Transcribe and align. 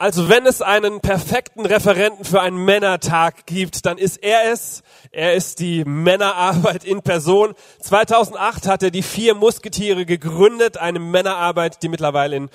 Also 0.00 0.28
wenn 0.28 0.46
es 0.46 0.62
einen 0.62 1.00
perfekten 1.00 1.66
Referenten 1.66 2.24
für 2.24 2.40
einen 2.40 2.64
Männertag 2.64 3.46
gibt, 3.46 3.84
dann 3.84 3.98
ist 3.98 4.22
er 4.22 4.52
es. 4.52 4.84
Er 5.10 5.34
ist 5.34 5.58
die 5.58 5.84
Männerarbeit 5.84 6.84
in 6.84 7.02
Person. 7.02 7.54
2008 7.80 8.68
hat 8.68 8.84
er 8.84 8.92
die 8.92 9.02
vier 9.02 9.34
Musketiere 9.34 10.06
gegründet, 10.06 10.78
eine 10.78 11.00
Männerarbeit, 11.00 11.82
die 11.82 11.88
mittlerweile 11.88 12.36
in 12.36 12.50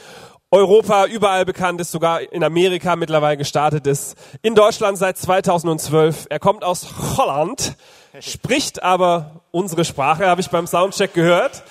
Europa 0.52 1.06
überall 1.08 1.44
bekannt 1.44 1.82
ist, 1.82 1.92
sogar 1.92 2.22
in 2.22 2.46
Amerika 2.46 2.96
mittlerweile 2.96 3.36
gestartet 3.36 3.88
ist, 3.88 4.16
in 4.42 4.56
Deutschland 4.56 4.98
seit 4.98 5.18
2012. 5.18 6.28
Er 6.30 6.40
kommt 6.40 6.64
aus 6.64 7.18
Holland, 7.18 7.76
spricht 8.22 8.82
aber 8.84 9.42
unsere 9.52 9.84
Sprache, 9.84 10.28
habe 10.28 10.40
ich 10.40 10.50
beim 10.50 10.66
Soundcheck 10.66 11.14
gehört. 11.14 11.64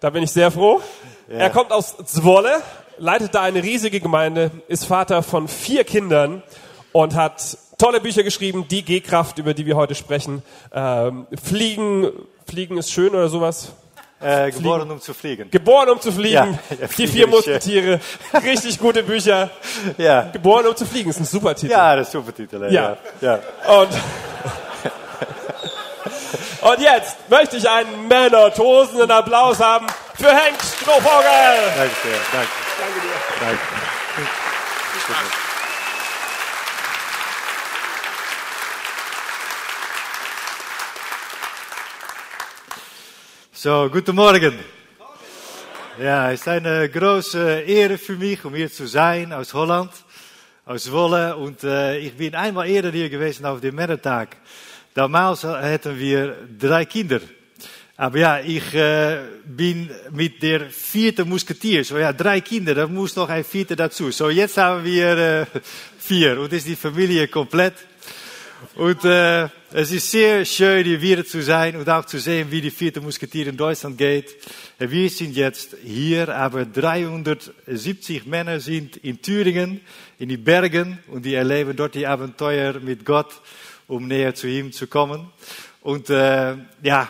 Da 0.00 0.08
bin 0.08 0.22
ich 0.22 0.30
sehr 0.30 0.50
froh. 0.50 0.80
Er 1.28 1.50
kommt 1.50 1.72
aus 1.72 1.96
Zwolle, 2.06 2.62
leitet 2.98 3.34
da 3.34 3.42
eine 3.42 3.62
riesige 3.62 4.00
Gemeinde, 4.00 4.50
ist 4.68 4.84
Vater 4.84 5.22
von 5.22 5.48
vier 5.48 5.84
Kindern 5.84 6.42
und 6.92 7.14
hat 7.14 7.58
tolle 7.78 8.00
Bücher 8.00 8.22
geschrieben, 8.22 8.66
die 8.68 8.82
G-Kraft, 8.82 9.38
über 9.38 9.54
die 9.54 9.66
wir 9.66 9.76
heute 9.76 9.94
sprechen. 9.94 10.42
Ähm, 10.72 11.26
Fliegen, 11.42 12.10
Fliegen 12.46 12.78
ist 12.78 12.90
schön 12.92 13.10
oder 13.10 13.28
sowas. 13.28 13.72
Äh, 14.18 14.50
geboren 14.50 14.90
um 14.90 14.98
zu 14.98 15.12
fliegen. 15.12 15.50
Geboren 15.50 15.90
um 15.90 16.00
zu 16.00 16.10
fliegen. 16.10 16.58
Ja, 16.70 16.76
ja, 16.80 16.86
die 16.96 17.06
vier 17.06 17.26
Musketiere. 17.26 18.00
Richtig 18.42 18.78
gute 18.78 19.02
Bücher. 19.02 19.50
Ja, 19.98 20.30
Geboren 20.32 20.66
um 20.66 20.74
zu 20.74 20.86
fliegen 20.86 21.10
ist 21.10 21.20
ein 21.20 21.26
super 21.26 21.54
Titel. 21.54 21.72
ja 21.72 21.96
das 21.96 22.08
ist 22.08 22.12
super 22.12 22.34
Titel. 22.34 22.60
hè. 22.64 22.70
Ja. 22.72 22.96
ja. 23.20 23.34
Und, 23.34 23.90
und 26.60 26.80
jetzt 26.80 27.16
möchte 27.28 27.56
ich 27.56 27.68
einen 27.68 28.06
männertosenden 28.08 29.10
Applaus 29.10 29.60
haben 29.60 29.86
für 30.14 30.28
Henk 30.28 30.56
Strohvogel. 30.62 31.72
Danke 31.76 31.94
sehr. 32.02 32.18
Danke. 32.32 32.48
Danke 32.78 33.00
dir. 33.00 33.14
Danke. 33.40 33.60
So, 43.52 43.88
guten 43.90 44.14
Morgen. 44.14 44.58
Ja, 45.98 46.30
es 46.30 46.40
ist 46.40 46.48
eine 46.48 46.88
große 46.88 47.62
Ehre 47.62 47.96
für 47.96 48.16
mich, 48.16 48.44
um 48.44 48.54
hier 48.54 48.70
zu 48.70 48.86
sein, 48.86 49.32
aus 49.32 49.54
Holland, 49.54 49.90
aus 50.66 50.92
Wolle. 50.92 51.36
Und 51.36 51.64
äh, 51.64 51.98
ich 51.98 52.16
bin 52.16 52.34
einmal 52.34 52.68
eerder 52.68 52.90
hier 52.90 53.08
gewesen 53.08 53.46
auf 53.46 53.60
dem 53.60 53.74
Männertag. 53.74 54.36
Damals 54.96 55.44
hatten 55.44 55.98
wir 55.98 56.34
drei 56.58 56.86
Kinder. 56.86 57.20
Aber 57.98 58.18
ja, 58.18 58.40
ich 58.40 58.72
äh, 58.72 59.18
bin 59.44 59.90
mit 60.10 60.42
der 60.42 60.70
vierten 60.70 61.28
Musketier. 61.28 61.84
So 61.84 61.98
ja, 61.98 62.14
drei 62.14 62.40
Kinder, 62.40 62.74
da 62.74 62.86
muss 62.86 63.14
noch 63.14 63.28
ein 63.28 63.44
vierter 63.44 63.76
dazu. 63.76 64.10
So, 64.10 64.30
jetzt 64.30 64.56
haben 64.56 64.82
wir 64.86 65.18
äh, 65.18 65.46
vier 65.98 66.40
und 66.40 66.50
ist 66.50 66.66
die 66.66 66.76
Familie 66.76 67.28
komplett. 67.28 67.74
Und 68.74 69.04
äh, 69.04 69.50
es 69.70 69.92
ist 69.92 70.10
sehr 70.10 70.46
schön, 70.46 70.86
hier 70.86 71.02
wieder 71.02 71.26
zu 71.26 71.42
sein 71.42 71.76
und 71.76 71.86
auch 71.90 72.06
zu 72.06 72.18
sehen, 72.18 72.50
wie 72.50 72.62
die 72.62 72.70
vierte 72.70 73.02
Musketier 73.02 73.48
in 73.48 73.56
Deutschland 73.58 73.98
geht. 73.98 74.34
Wir 74.78 75.10
sind 75.10 75.36
jetzt 75.36 75.76
hier, 75.84 76.34
aber 76.34 76.64
370 76.64 78.24
Männer 78.24 78.60
sind 78.60 78.96
in 78.96 79.20
Thüringen, 79.20 79.82
in 80.18 80.30
die 80.30 80.38
Bergen, 80.38 81.00
und 81.08 81.26
die 81.26 81.34
erleben 81.34 81.76
dort 81.76 81.94
die 81.94 82.06
Abenteuer 82.06 82.80
mit 82.80 83.04
Gott, 83.04 83.42
um 83.88 84.06
näher 84.06 84.34
zu 84.34 84.46
ihm 84.46 84.72
zu 84.72 84.86
kommen. 84.86 85.30
Und 85.82 86.10
äh, 86.10 86.56
ja, 86.82 87.08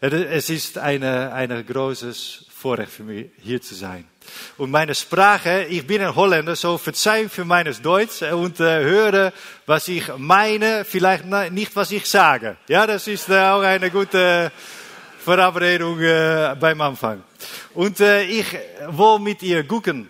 es 0.00 0.50
ist 0.50 0.78
eine, 0.78 1.32
eine 1.32 1.64
großes 1.64 2.46
Vorrecht 2.48 2.92
für 2.92 3.02
mich, 3.02 3.26
hier 3.42 3.60
zu 3.60 3.74
sein. 3.74 4.06
Und 4.56 4.70
meine 4.70 4.94
Sprache, 4.94 5.66
ich 5.68 5.86
bin 5.86 6.00
ein 6.00 6.14
Holländer, 6.14 6.56
so 6.56 6.78
Verzeihung 6.78 7.28
für 7.28 7.44
meines 7.44 7.82
Deutsch 7.82 8.22
und 8.22 8.58
äh, 8.60 8.82
höre, 8.82 9.32
was 9.66 9.88
ich 9.88 10.04
meine, 10.16 10.84
vielleicht 10.84 11.24
nicht, 11.52 11.76
was 11.76 11.90
ich 11.90 12.06
sage. 12.06 12.56
Ja, 12.68 12.86
das 12.86 13.06
ist 13.06 13.28
äh, 13.28 13.38
auch 13.38 13.60
eine 13.60 13.90
gute 13.90 14.50
Verabredung 15.18 16.00
äh, 16.00 16.56
beim 16.58 16.80
Anfang. 16.80 17.22
Und 17.74 18.00
äh, 18.00 18.24
ich 18.24 18.46
will 18.88 19.18
mit 19.18 19.42
ihr 19.42 19.64
gucken 19.64 20.08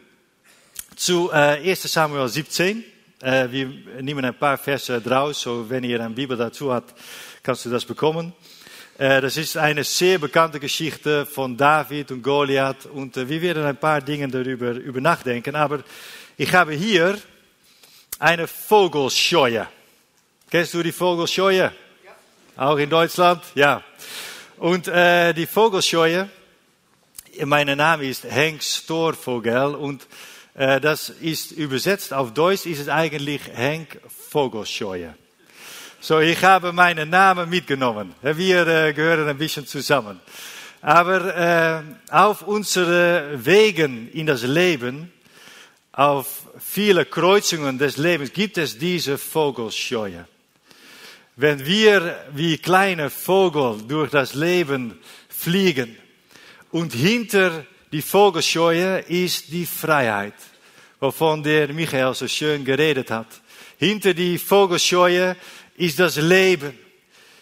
zu 0.97 1.31
äh, 1.33 1.71
1 1.71 1.83
Samuel 1.83 2.29
17. 2.29 2.85
Äh, 3.25 3.51
wir 3.51 3.67
nehmen 4.03 4.23
ein 4.23 4.35
paar 4.35 4.59
Verse 4.59 5.01
draus, 5.01 5.41
so 5.41 5.71
wenn 5.71 5.83
ihr 5.83 5.99
eine 5.99 6.13
Bibel 6.13 6.37
dazu 6.37 6.71
habt, 6.71 6.95
kannst 7.43 7.65
du 7.65 7.71
das 7.71 7.83
bekommen. 7.87 8.35
Äh, 8.99 9.23
das 9.23 9.39
ist 9.39 9.57
eine 9.57 9.83
sehr 9.83 10.19
bekannte 10.19 10.61
Geschichte 10.61 11.25
von 11.25 11.57
David 11.57 12.11
und 12.11 12.23
Goliath 12.23 12.85
und 12.85 13.17
wir 13.17 13.41
werden 13.41 13.65
ein 13.65 13.79
paar 13.79 14.03
Dinge 14.03 14.29
darüber 14.29 14.73
über 14.73 15.01
nachdenken. 15.01 15.57
Aber 15.57 15.83
ich 16.37 16.53
habe 16.53 16.75
hier 16.75 17.17
eine 18.19 18.47
Vogelscheue. 18.47 19.69
Kennst 20.51 20.75
du 20.75 20.83
die 20.83 20.93
Vogelscheue? 20.93 21.73
Auch 22.57 22.77
in 22.77 22.91
Deutschland? 22.91 23.43
Ja. 23.55 23.83
Und 24.59 24.87
äh, 24.89 25.33
die 25.33 25.47
Vogelscheue, 25.47 26.29
mein 27.43 27.75
Name 27.75 28.05
ist 28.05 28.25
Henk 28.25 28.63
Storvogel 28.63 29.75
und 29.77 30.07
das 30.55 31.09
ist 31.09 31.51
übersetzt 31.51 32.15
auf 32.15 32.33
Deutsch 32.33 32.67
ist 32.67 32.79
es 32.79 32.89
eigentlich 32.89 33.43
Henk 33.53 34.01
Vogelscheue. 34.31 35.15
So, 36.01 36.21
ich 36.21 36.45
habe 36.45 36.73
meinen 36.73 37.11
Namen 37.11 37.49
mitgenommen. 37.49 38.15
Wir 38.21 38.67
äh, 38.67 38.93
gehören 38.93 39.27
ein 39.27 39.39
bisschen 39.39 39.67
zusammen. 39.67 40.21
Aber 40.83 41.35
äh, 41.35 41.83
auf 42.13 42.43
unseren 42.43 43.43
Wegen 43.45 44.11
in 44.13 44.27
das 44.27 44.43
Leben, 44.43 45.11
auf 45.93 46.43
viele 46.59 47.07
Kreuzungen 47.07 47.79
des 47.79 47.97
Lebens 47.97 48.33
gibt 48.33 48.59
es 48.59 48.77
diese 48.77 49.17
Vogelscheue. 49.17 50.27
Wenn 51.37 51.65
wir 51.65 52.17
wie 52.35 52.59
kleine 52.59 53.09
Vogel 53.09 53.79
durch 53.89 54.11
das 54.11 54.35
Leben 54.35 54.99
fliegen 55.29 55.97
und 56.71 56.93
hinter 56.93 57.65
die 57.95 58.03
Vogelscheue 58.03 59.05
ist 59.07 59.53
die 59.53 59.65
Freiheit, 59.65 60.35
wovon 60.99 61.45
der 61.45 61.73
Michael 61.73 62.13
so 62.13 62.27
schön 62.27 62.65
geredet 62.65 63.09
hat. 63.09 63.29
Hinter 63.79 64.13
die 64.13 64.37
Vogelscheue 64.37 65.37
ist 65.77 66.01
das 66.01 66.17
Leben. 66.17 66.77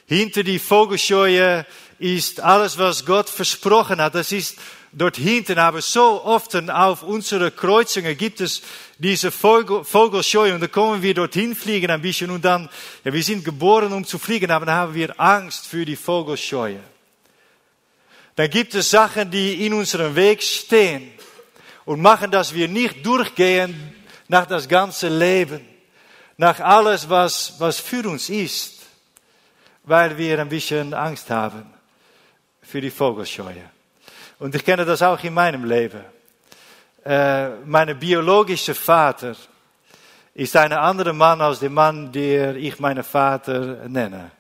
Hinter 0.05 0.43
die 0.43 0.59
Vogelscheue 0.59 1.65
ist 1.99 2.39
alles, 2.41 2.77
was 2.77 3.07
Gott 3.07 3.31
versprochen 3.31 3.99
hat. 3.99 4.15
Das 4.15 4.31
ist 4.31 4.59
dort 4.93 5.17
hinten. 5.17 5.59
Aber 5.59 5.81
so 5.81 6.23
oft 6.23 6.55
auf 6.69 7.03
unsere 7.03 7.51
Kreuzungen 7.51 8.15
gibt 8.19 8.43
es 8.43 8.61
diese 8.99 9.31
Vogel, 9.31 9.85
Vogelscheue 9.85 10.55
und 10.55 10.61
da 10.61 10.67
kommen 10.67 11.01
wir 11.01 11.15
dorthin 11.15 11.57
fliegen 11.57 11.91
ein 11.91 12.03
bisschen 12.03 12.31
und 12.31 12.45
dann, 12.45 12.69
ja, 13.05 13.13
wir 13.15 13.23
sind 13.23 13.43
geboren, 13.43 13.91
um 13.95 14.05
zu 14.05 14.19
fliegen, 14.19 14.51
aber 14.51 14.67
dann 14.67 14.75
haben 14.75 14.95
wir 14.95 15.19
Angst 15.19 15.67
für 15.67 15.87
die 15.87 15.97
Vogelscheue. 15.97 16.92
Dann 18.37 18.49
gibt 18.49 18.75
es 18.75 18.91
Sachen, 18.91 19.31
die 19.31 19.67
in 19.67 19.75
unserem 19.75 20.15
Weg 20.17 20.43
stehen 20.43 21.13
und 21.85 22.01
machen, 22.01 22.31
dass 22.31 22.55
wir 22.55 22.69
nicht 22.69 23.05
durchgehen 23.05 23.95
nach 24.29 24.47
das 24.47 24.69
ganze 24.69 25.09
Leben, 25.09 25.67
nach 26.39 26.59
alles, 26.61 27.09
was, 27.09 27.55
was 27.59 27.79
für 27.79 28.09
uns 28.09 28.31
ist, 28.31 28.81
weil 29.85 30.17
wir 30.17 30.41
ein 30.41 30.49
bisschen 30.49 30.95
Angst 30.95 31.29
haben 31.29 31.73
für 32.63 32.81
die 32.81 32.91
Vogelscheue. 32.91 33.71
Und 34.39 34.55
ich 34.55 34.65
kenne 34.65 34.85
das 34.85 35.03
auch 35.03 35.23
in 35.23 35.35
meinem 35.35 35.65
Leben. 35.65 36.03
Äh, 37.05 37.51
mein 37.65 37.99
biologischer 37.99 38.75
Vater 38.75 39.37
ist 40.35 40.57
ein 40.57 40.73
anderer 40.73 41.13
Mann 41.13 41.41
als 41.41 41.59
der 41.59 41.71
Mann, 41.71 42.11
der 42.11 42.57
ich 42.57 42.79
meinen 42.81 43.05
Vater 43.05 43.89
nenne. 43.89 44.31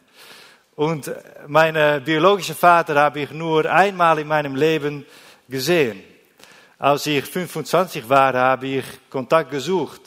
Und 0.75 1.12
meinen 1.49 2.03
biologischen 2.03 2.55
Vater 2.55 2.94
habe 2.94 3.21
ich 3.21 3.31
nur 3.31 3.71
einmal 3.71 4.19
in 4.19 4.27
meinem 4.27 4.56
Leben 4.56 5.05
gesehen. 5.47 6.03
Als 6.78 7.06
ich 7.06 7.25
25 7.25 8.09
war, 8.09 8.33
habe 8.33 8.66
ich 8.66 8.84
Kontakt 9.11 9.50
gesucht. 9.50 10.00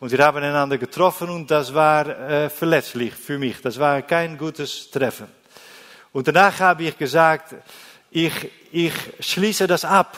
Und 0.00 0.10
wir 0.10 0.24
haben 0.24 0.38
einander 0.38 0.78
getroffen 0.78 1.28
und 1.28 1.50
das 1.50 1.72
war 1.72 2.06
äh, 2.06 2.50
verletzlich 2.50 3.14
für 3.14 3.38
mich. 3.38 3.60
Das 3.60 3.78
war 3.78 4.02
kein 4.02 4.36
gutes 4.38 4.90
Treffen. 4.90 5.26
Und 6.12 6.26
danach 6.28 6.58
habe 6.60 6.84
ich 6.84 6.96
gesagt, 6.96 7.54
ich, 8.10 8.32
ich 8.72 8.92
schließe 9.20 9.66
das 9.66 9.84
ab. 9.84 10.16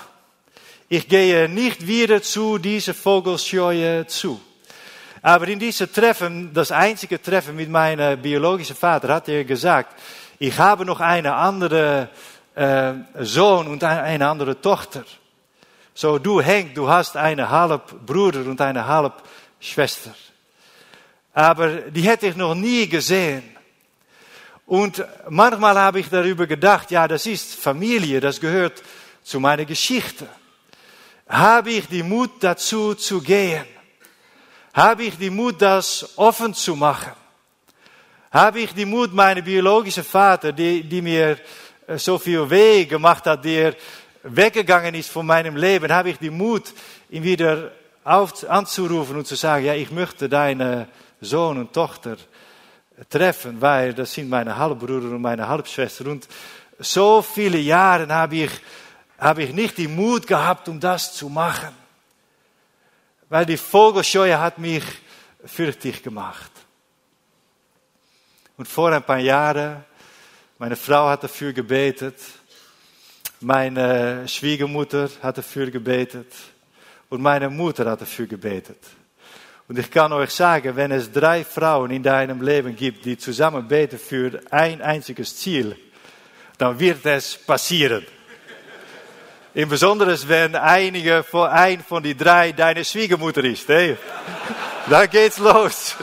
Ich 0.88 1.08
gehe 1.08 1.48
nicht 1.48 1.86
wieder 1.86 2.22
zu 2.22 2.58
dieser 2.58 2.94
Vogelscheue 2.94 4.06
zu. 4.06 4.40
Aber 5.22 5.48
in 5.48 5.58
diesem 5.58 5.92
Treffen, 5.92 6.52
das 6.52 6.70
einzige 6.70 7.20
Treffen 7.20 7.56
mit 7.56 7.68
meinem 7.68 8.20
biologischen 8.20 8.76
Vater, 8.76 9.14
hat 9.14 9.28
er 9.28 9.44
gesagt, 9.44 9.98
ich 10.38 10.56
habe 10.58 10.84
noch 10.84 11.00
eine 11.00 11.34
andere 11.34 12.08
äh, 12.54 12.92
Sohn 13.20 13.66
und 13.66 13.82
eine 13.82 14.28
andere 14.28 14.60
Tochter. 14.60 15.04
So, 15.94 16.18
du 16.18 16.40
Henk, 16.40 16.74
du 16.74 16.88
hast 16.88 17.16
eine 17.16 17.50
halb 17.50 18.06
Bruder 18.06 18.40
und 18.40 18.60
eine 18.60 18.86
halb 18.86 19.14
Schwester. 19.58 20.14
Aber 21.32 21.68
die 21.90 22.02
hätte 22.02 22.28
ich 22.28 22.36
noch 22.36 22.54
nie 22.54 22.88
gesehen. 22.88 23.42
Und 24.66 25.04
manchmal 25.28 25.76
habe 25.78 26.00
ich 26.00 26.08
darüber 26.08 26.46
gedacht, 26.46 26.90
ja, 26.90 27.08
das 27.08 27.26
ist 27.26 27.54
Familie, 27.54 28.20
das 28.20 28.40
gehört 28.40 28.82
zu 29.22 29.40
meiner 29.40 29.64
Geschichte. 29.64 30.28
Habe 31.28 31.70
ich 31.70 31.88
die 31.88 32.02
Mut 32.02 32.30
dazu 32.40 32.94
zu 32.94 33.20
gehen? 33.20 33.64
Habe 34.78 35.02
ich 35.02 35.18
die 35.18 35.28
Mut, 35.28 35.60
das 35.60 36.08
offen 36.14 36.54
zu 36.54 36.76
machen? 36.76 37.10
Habe 38.30 38.60
ich 38.60 38.72
die 38.72 38.84
Mut, 38.84 39.12
meine 39.12 39.42
biologische 39.42 40.04
Vater, 40.04 40.52
die, 40.52 40.84
die 40.84 41.02
mir 41.02 41.36
so 41.96 42.16
viel 42.16 42.48
weh 42.48 42.84
gemacht 42.84 43.26
hat, 43.26 43.44
der 43.44 43.74
weggegangen 44.22 44.94
ist 44.94 45.10
von 45.10 45.26
meinem 45.26 45.56
Leben, 45.56 45.92
habe 45.92 46.10
ich 46.10 46.18
die 46.18 46.30
Mut, 46.30 46.72
ihn 47.10 47.24
wieder 47.24 47.72
auf, 48.04 48.48
anzurufen 48.48 49.16
und 49.16 49.26
zu 49.26 49.34
sagen, 49.34 49.64
ja, 49.64 49.74
ich 49.74 49.90
möchte 49.90 50.28
deine 50.28 50.86
Sohn 51.20 51.58
und 51.58 51.72
Tochter 51.72 52.16
treffen, 53.10 53.60
weil 53.60 53.92
das 53.92 54.12
sind 54.12 54.28
meine 54.28 54.56
Halbbruder 54.56 55.08
und 55.08 55.22
meine 55.22 55.48
Halbschwester. 55.48 56.06
Und 56.06 56.28
so 56.78 57.20
viele 57.20 57.58
Jahre 57.58 58.06
habe 58.14 58.36
ich, 58.36 58.50
habe 59.18 59.42
ich 59.42 59.52
nicht 59.52 59.76
die 59.76 59.88
Mut 59.88 60.24
gehabt, 60.24 60.68
um 60.68 60.78
das 60.78 61.14
zu 61.14 61.28
machen. 61.28 61.87
Weil 63.28 63.46
die 63.46 63.56
Vogelscheue 63.56 64.38
hat 64.38 64.58
mich 64.58 64.84
fürchtig 65.44 66.02
gemacht. 66.02 66.50
Und 68.56 68.66
vor 68.66 68.90
ein 68.90 69.02
paar 69.02 69.18
Jahren, 69.18 69.84
meine 70.58 70.76
Frau 70.76 71.08
hat 71.08 71.22
dafür 71.22 71.52
gebetet, 71.52 72.16
meine 73.40 74.26
Schwiegermutter 74.26 75.08
hat 75.22 75.38
dafür 75.38 75.70
gebetet 75.70 76.32
und 77.08 77.22
meine 77.22 77.48
Mutter 77.48 77.88
hat 77.88 78.00
dafür 78.00 78.26
gebetet. 78.26 78.78
Und 79.68 79.78
ich 79.78 79.90
kann 79.90 80.12
euch 80.12 80.30
sagen, 80.30 80.74
wenn 80.74 80.90
es 80.90 81.12
drei 81.12 81.44
Frauen 81.44 81.90
in 81.90 82.02
deinem 82.02 82.40
Leben 82.40 82.74
gibt, 82.74 83.04
die 83.04 83.18
zusammen 83.18 83.68
beten 83.68 83.98
für 83.98 84.40
ein 84.50 84.80
einziges 84.80 85.36
Ziel, 85.36 85.76
dann 86.56 86.80
wird 86.80 87.04
es 87.04 87.36
passieren. 87.36 88.04
Im 89.54 89.68
Besonderen, 89.68 90.18
wenn 90.26 90.54
einige 90.54 91.22
von, 91.22 91.48
ein 91.48 91.82
von 91.82 92.02
die 92.02 92.16
drei 92.16 92.52
deine 92.52 92.84
Schwiegermutter 92.84 93.42
ist. 93.44 93.66
Hey? 93.68 93.96
Dann 94.88 95.08
geht's 95.08 95.38
los. 95.38 95.96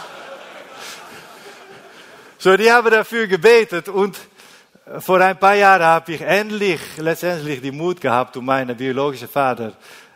So, 2.38 2.58
die 2.58 2.72
haben 2.72 2.90
dafür 2.90 3.28
gebetet 3.28 3.88
und 3.88 4.18
vor 5.00 5.20
ein 5.22 5.40
paar 5.40 5.56
Jahren 5.56 5.84
habe 5.84 6.14
ich 6.14 6.22
endlich, 6.22 6.80
letztendlich 6.98 7.62
die 7.62 7.72
Mut 7.72 8.02
gehabt, 8.02 8.38
um 8.38 8.46
meinen 8.46 8.76
biologischen 8.76 9.28
Vater 9.28 9.74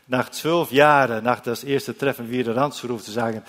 nach 0.08 0.30
zwölf 0.30 0.72
Jahren, 0.72 1.24
nach 1.24 1.40
das 1.40 1.64
erste 1.64 1.98
Treffen 1.98 2.30
wieder 2.30 2.58
anzurufen, 2.58 3.06
zu 3.06 3.12
sagen, 3.12 3.44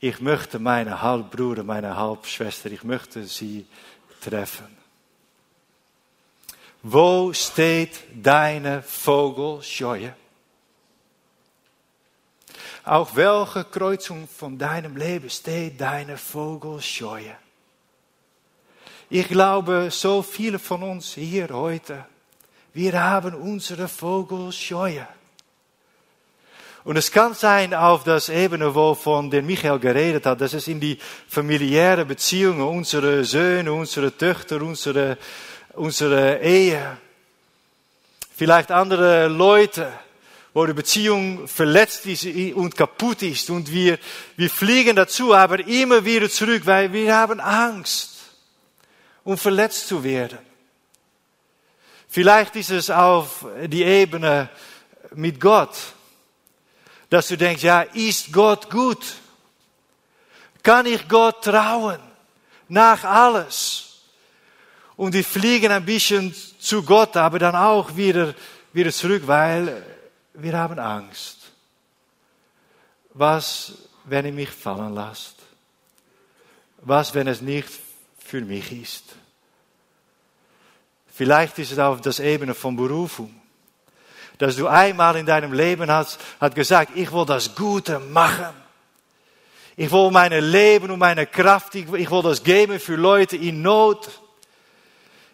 ich 0.00 0.20
möchte 0.20 0.58
meine 0.58 1.00
Halbbruder, 1.02 1.62
meine 1.62 1.94
Halbschwester, 1.94 2.70
ich 2.70 2.84
möchte 2.84 3.24
sie 3.24 3.66
treffen. 4.22 4.79
Wo 6.82 7.32
steht 7.34 8.00
deine 8.14 8.82
Vogelscheue? 8.82 10.14
Auf 12.84 13.14
welche 13.16 13.64
Kreuzung 13.64 14.26
von 14.26 14.56
deinem 14.56 14.96
Leben 14.96 15.28
steht 15.28 15.78
deine 15.78 16.16
Vogelscheue? 16.16 17.36
Ich 19.10 19.28
glaube, 19.28 19.88
so 19.90 20.22
viele 20.22 20.58
von 20.58 20.82
uns 20.82 21.14
hier 21.14 21.48
heute, 21.50 22.06
wir 22.72 23.02
haben 23.02 23.34
unsere 23.34 23.86
Vogelscheue. 23.86 25.06
Und 26.84 26.96
es 26.96 27.12
kann 27.12 27.34
sein 27.34 27.74
auf 27.74 28.04
das 28.04 28.30
Ebene, 28.30 28.74
wovon 28.74 29.30
der 29.30 29.42
Michael 29.42 29.78
geredet 29.78 30.24
hat, 30.24 30.40
dass 30.40 30.54
es 30.54 30.66
in 30.66 30.80
die 30.80 30.98
familiäre 31.28 32.06
Beziehungen, 32.06 32.62
unsere 32.62 33.24
Söhne, 33.24 33.70
unsere 33.70 34.16
Töchter, 34.16 34.62
unsere, 34.62 35.18
unsere 35.74 36.40
Ehe, 36.40 36.98
vielleicht 38.36 38.70
andere 38.70 39.28
Leute, 39.28 39.92
wo 40.52 40.66
die 40.66 40.72
Beziehung 40.72 41.46
verletzt 41.46 42.06
ist 42.06 42.24
und 42.54 42.76
kaputt 42.76 43.22
ist 43.22 43.50
und 43.50 43.72
wir, 43.72 43.98
wir 44.36 44.50
fliegen 44.50 44.96
dazu, 44.96 45.34
aber 45.34 45.60
immer 45.66 46.04
wieder 46.04 46.28
zurück, 46.28 46.62
weil 46.64 46.92
wir 46.92 47.14
haben 47.14 47.40
Angst 47.40 48.20
um 49.24 49.36
verletzt 49.36 49.88
zu 49.88 50.02
werden. 50.02 50.38
Vielleicht 52.08 52.56
ist 52.56 52.70
es 52.70 52.90
auf 52.90 53.46
die 53.66 53.84
Ebene 53.84 54.48
mit 55.12 55.40
Gott, 55.40 55.76
dass 57.08 57.28
du 57.28 57.36
denkst, 57.36 57.62
ja, 57.62 57.82
ist 57.82 58.32
Gott 58.32 58.70
gut? 58.70 59.04
Kann 60.62 60.86
ich 60.86 61.08
Gott 61.08 61.44
trauen? 61.44 62.00
Nach 62.68 63.04
alles. 63.04 63.89
Und 65.00 65.14
wir 65.14 65.24
fliegen 65.24 65.72
ein 65.72 65.86
bisschen 65.86 66.34
zu 66.58 66.82
Gott, 66.82 67.16
aber 67.16 67.38
dann 67.38 67.56
auch 67.56 67.96
wieder, 67.96 68.34
wieder 68.74 68.92
zurück, 68.92 69.22
weil 69.24 69.82
wir 70.34 70.52
haben 70.52 70.78
Angst. 70.78 71.38
Was, 73.14 73.72
wenn 74.04 74.26
er 74.26 74.32
mich 74.32 74.50
fallen 74.50 74.94
lässt? 74.94 75.36
Was, 76.82 77.14
wenn 77.14 77.28
es 77.28 77.40
nicht 77.40 77.70
für 78.18 78.42
mich 78.42 78.72
ist. 78.72 79.04
Vielleicht 81.14 81.58
ist 81.58 81.72
es 81.72 81.78
auf 81.78 82.02
das 82.02 82.20
Ebene 82.20 82.52
von 82.52 82.76
Berufung. 82.76 83.34
Dass 84.36 84.56
du 84.56 84.66
einmal 84.66 85.16
in 85.16 85.24
deinem 85.24 85.54
Leben 85.54 85.90
hast, 85.90 86.20
hat 86.38 86.54
gesagt, 86.54 86.94
ich 86.94 87.10
will 87.10 87.24
das 87.24 87.54
Gute 87.54 88.00
machen. 88.00 88.54
Ich 89.78 89.90
will 89.90 90.10
mein 90.10 90.32
Leben 90.44 90.90
und 90.90 90.98
meine 90.98 91.26
Kraft, 91.26 91.74
ich, 91.74 91.90
ich 91.90 92.10
will 92.10 92.22
das 92.22 92.42
geben 92.42 92.78
für 92.78 92.96
Leute 92.96 93.38
in 93.38 93.62
Not. 93.62 94.20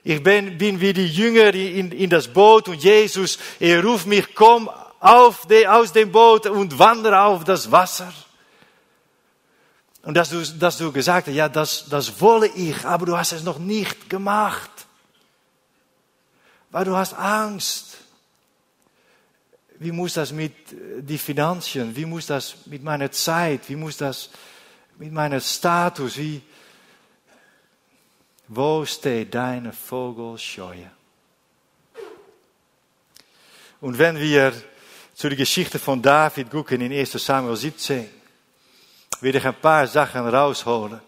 Ich 0.08 0.22
bin, 0.22 0.56
bin 0.56 0.80
wie 0.80 0.92
die 0.92 1.08
Jünger 1.08 1.52
in, 1.52 1.90
in 1.90 2.08
das 2.08 2.28
Boot 2.28 2.68
und 2.68 2.80
Jesus, 2.80 3.38
er 3.58 3.82
ruft 3.82 4.06
mich, 4.06 4.36
komm 4.36 4.70
auf 5.00 5.46
de, 5.46 5.66
aus 5.66 5.92
dem 5.92 6.12
Boot 6.12 6.46
und 6.46 6.78
wandere 6.78 7.22
auf 7.22 7.42
das 7.42 7.72
Wasser. 7.72 8.12
Und 10.02 10.14
dass 10.14 10.30
du, 10.30 10.40
dass 10.60 10.78
du 10.78 10.92
gesagt 10.92 11.26
hast, 11.26 11.34
ja, 11.34 11.48
das, 11.48 11.86
das 11.88 12.20
wolle 12.20 12.46
ich, 12.46 12.84
aber 12.84 13.04
du 13.04 13.16
hast 13.16 13.32
es 13.32 13.42
noch 13.42 13.58
nicht 13.58 14.08
gemacht. 14.08 14.70
Weil 16.70 16.84
du 16.84 16.96
hast 16.96 17.14
Angst. 17.14 17.96
Wie 19.80 19.90
muss 19.90 20.14
das 20.14 20.30
mit 20.30 20.54
die 21.00 21.18
Finanzen? 21.18 21.96
Wie 21.96 22.06
muss 22.06 22.26
das 22.26 22.54
mit 22.66 22.84
meiner 22.84 23.10
Zeit? 23.10 23.68
Wie 23.68 23.74
muss 23.74 23.96
das 23.96 24.30
mit 24.98 25.10
meinem 25.10 25.40
Status? 25.40 26.16
Wie, 26.16 26.42
wo 28.48 28.84
steht 28.84 29.34
deine 29.34 29.72
Vogelscheue? 29.72 30.90
Und 33.80 33.98
wenn 33.98 34.18
wir 34.18 34.52
zu 35.14 35.28
der 35.28 35.36
Geschichte 35.36 35.78
von 35.78 36.00
David 36.00 36.50
gucken 36.50 36.80
in 36.80 36.92
1 36.92 37.12
Samuel 37.12 37.56
17, 37.56 38.08
will 39.20 39.36
ich 39.36 39.44
ein 39.44 39.54
paar 39.54 39.86
Sachen 39.86 40.26
rausholen. 40.26 41.00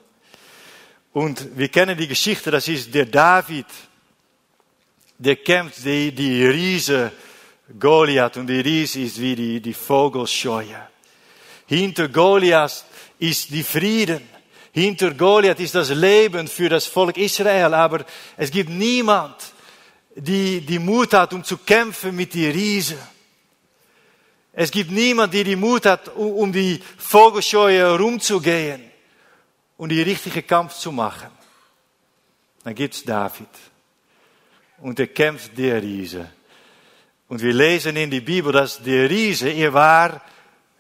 Und 1.12 1.56
wir 1.56 1.68
kennen 1.68 1.96
die 1.96 2.08
Geschichte, 2.08 2.50
das 2.50 2.68
ist 2.68 2.92
der 2.94 3.06
David, 3.06 3.66
der 5.18 5.36
kämpft 5.36 5.84
die, 5.84 6.12
die 6.12 6.46
Riese 6.46 7.12
Goliath 7.78 8.36
und 8.36 8.46
die 8.46 8.60
Riese 8.60 9.00
ist 9.00 9.20
wie 9.20 9.34
die, 9.34 9.60
die 9.60 9.74
Vogelscheue. 9.74 10.88
Hinter 11.66 12.08
Goliath 12.08 12.84
ist 13.18 13.50
die 13.50 13.62
Frieden. 13.62 14.22
Hinter 14.78 15.12
Goliath 15.14 15.60
ist 15.60 15.74
das 15.74 15.90
Leben 15.90 16.46
für 16.46 16.68
das 16.68 16.86
Volk 16.86 17.16
Israel. 17.16 17.74
Aber 17.74 18.04
es 18.36 18.50
gibt 18.50 18.70
niemand, 18.70 19.34
die 20.14 20.60
die 20.60 20.78
Mut 20.78 21.12
hat, 21.14 21.32
um 21.32 21.42
zu 21.42 21.58
kämpfen 21.58 22.14
mit 22.14 22.32
die 22.34 22.48
Riese. 22.48 22.98
Es 24.52 24.70
gibt 24.70 24.90
niemand, 24.90 25.34
der 25.34 25.44
die 25.44 25.56
Mut 25.56 25.86
hat, 25.86 26.08
um 26.16 26.52
die 26.52 26.80
Vogelscheue 26.96 27.96
rumzugehen 27.96 28.82
und 29.76 29.90
die 29.90 30.02
richtige 30.02 30.42
Kampf 30.42 30.74
zu 30.74 30.92
machen. 30.92 31.30
Dann 32.64 32.74
gibt's 32.74 33.04
David. 33.04 33.48
Und 34.78 34.98
er 35.00 35.06
kämpft 35.08 35.56
der 35.56 35.82
Riese. 35.82 36.28
Und 37.28 37.42
wir 37.42 37.52
lesen 37.52 37.96
in 37.96 38.10
die 38.10 38.20
Bibel, 38.20 38.52
dass 38.52 38.82
der 38.82 39.10
Riese, 39.10 39.50
er 39.50 39.72
war 39.72 40.22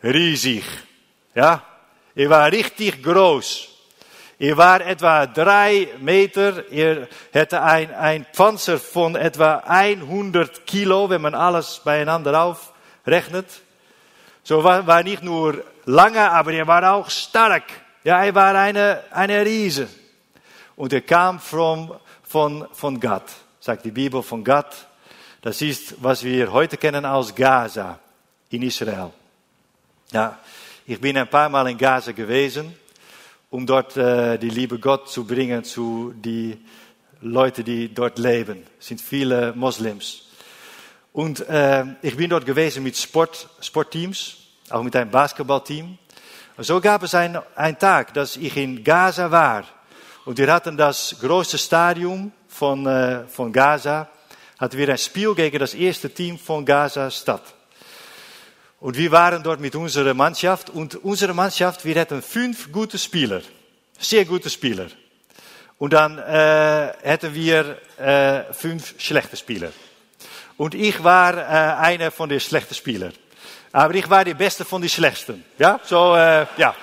riesig. 0.02 0.64
Ja? 1.34 1.64
Er 2.14 2.30
war 2.30 2.50
richtig 2.50 3.02
groß. 3.02 3.77
Er 4.40 4.56
war 4.56 4.80
etwa 4.80 5.26
drei 5.26 5.88
Meter. 6.00 6.70
Er 6.70 7.08
hatte 7.34 7.60
ein, 7.60 7.92
ein 7.92 8.26
Panzer 8.32 8.78
von 8.78 9.16
etwa 9.16 9.64
100 9.66 10.64
Kilo, 10.64 11.10
wenn 11.10 11.22
man 11.22 11.34
alles 11.34 11.80
beieinander 11.84 12.40
aufrechnet. 12.40 13.46
So 14.44 14.62
war, 14.62 14.86
war 14.86 15.02
nicht 15.02 15.24
nur 15.24 15.64
lange, 15.86 16.30
aber 16.30 16.52
er 16.52 16.66
war 16.68 16.94
auch 16.94 17.10
stark. 17.10 17.64
Ja, 18.04 18.24
er 18.24 18.34
war 18.34 18.54
eine, 18.54 19.02
eine 19.10 19.44
Riese. 19.44 19.88
Und 20.76 20.92
er 20.92 21.00
kam 21.00 21.40
von, 21.40 21.92
von, 22.22 22.68
von 22.72 23.00
Gott, 23.00 23.24
sagt 23.58 23.84
die 23.84 23.90
Bibel 23.90 24.22
von 24.22 24.44
Gott. 24.44 24.86
Das 25.42 25.60
ist, 25.60 26.00
was 26.00 26.22
wir 26.22 26.52
heute 26.52 26.76
kennen 26.76 27.04
als 27.04 27.34
Gaza 27.34 27.98
in 28.50 28.62
Israel. 28.62 29.10
Ja, 30.12 30.38
ich 30.86 31.00
bin 31.00 31.18
ein 31.18 31.28
paar 31.28 31.48
Mal 31.48 31.68
in 31.68 31.76
Gaza 31.76 32.12
gewesen, 32.12 32.74
um 33.50 33.66
dort 33.66 33.96
äh, 33.96 34.38
die 34.38 34.50
liebe 34.50 34.78
Gott 34.78 35.08
zu 35.08 35.24
bringen 35.24 35.64
zu 35.64 36.12
die 36.16 36.58
Leute, 37.20 37.64
die 37.64 37.92
dort 37.92 38.18
leben. 38.18 38.64
Es 38.78 38.88
sind 38.88 39.00
viele 39.00 39.52
Moslems. 39.54 40.28
Und 41.12 41.48
äh, 41.48 41.84
ich 42.02 42.16
bin 42.16 42.30
dort 42.30 42.46
gewesen 42.46 42.82
mit 42.82 42.96
Sport, 42.96 43.48
Sportteams, 43.60 44.36
auch 44.70 44.82
mit 44.82 44.94
einem 44.94 45.10
Basketballteam. 45.10 45.98
so 46.58 46.80
gab 46.80 47.02
es 47.02 47.14
ein, 47.14 47.38
ein 47.56 47.78
Tag, 47.78 48.14
dass 48.14 48.36
ich 48.36 48.56
in 48.56 48.84
Gaza 48.84 49.30
war. 49.30 49.64
Und 50.24 50.38
wir 50.38 50.52
hatten 50.52 50.76
das 50.76 51.16
größte 51.20 51.56
Stadion 51.58 52.32
von, 52.46 52.86
äh, 52.86 53.26
von 53.26 53.52
Gaza. 53.52 54.08
Hatten 54.58 54.76
wir 54.76 54.88
ein 54.90 54.98
Spiel 54.98 55.34
gegen 55.34 55.58
das 55.58 55.74
erste 55.74 56.10
Team 56.10 56.38
von 56.38 56.64
Gaza 56.64 57.10
Stadt. 57.10 57.54
Und 58.80 58.96
wir 58.96 59.10
waren 59.10 59.42
dort 59.42 59.60
mit 59.60 59.74
unserer 59.74 60.14
Mannschaft. 60.14 60.70
Und 60.70 60.96
unsere 60.96 61.34
Mannschaft, 61.34 61.84
wir 61.84 62.00
hatten 62.00 62.22
fünf 62.22 62.70
gute 62.70 62.98
Spieler. 62.98 63.42
Sehr 63.98 64.24
gute 64.24 64.50
Spieler. 64.50 64.86
Und 65.78 65.92
dann 65.92 66.18
äh, 66.18 66.92
hätten 67.02 67.34
wir 67.34 67.78
äh, 67.98 68.52
fünf 68.52 68.94
schlechte 68.98 69.36
Spieler. 69.36 69.72
Und 70.56 70.74
ich 70.74 71.02
war 71.02 71.36
äh, 71.36 71.40
einer 71.40 72.10
von 72.10 72.28
den 72.28 72.40
schlechten 72.40 72.74
Spielern. 72.74 73.12
Aber 73.72 73.94
ich 73.94 74.08
war 74.08 74.24
die 74.24 74.34
beste 74.34 74.64
von 74.64 74.80
den 74.80 74.90
schlechten. 74.90 75.44
Ja, 75.58 75.80
so, 75.84 76.14
äh, 76.16 76.46
ja. 76.56 76.74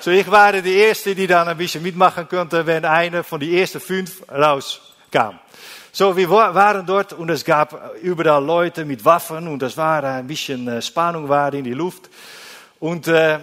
So, 0.00 0.10
ich 0.10 0.30
war 0.30 0.52
die 0.52 0.74
erste, 0.74 1.14
die 1.14 1.26
dann 1.26 1.48
ein 1.48 1.56
bisschen 1.56 1.82
mitmachen 1.82 2.28
konnte, 2.28 2.66
wenn 2.66 2.84
einer 2.84 3.22
von 3.22 3.38
den 3.38 3.52
ersten 3.52 3.80
fünf 3.80 4.22
rauskam. 4.30 5.38
So, 5.94 6.16
wir 6.16 6.30
waren 6.30 6.86
dort 6.86 7.12
und 7.12 7.28
es 7.28 7.44
gab 7.44 7.96
überall 8.00 8.42
Leute 8.42 8.82
mit 8.86 9.04
Waffen 9.04 9.46
und 9.46 9.62
es 9.62 9.76
war 9.76 10.02
ein 10.02 10.26
bisschen 10.26 10.66
äh, 10.66 10.80
Spannung 10.80 11.28
war 11.28 11.52
in 11.52 11.64
die 11.64 11.74
Luft. 11.74 12.08
Und 12.80 13.08
äh, 13.08 13.38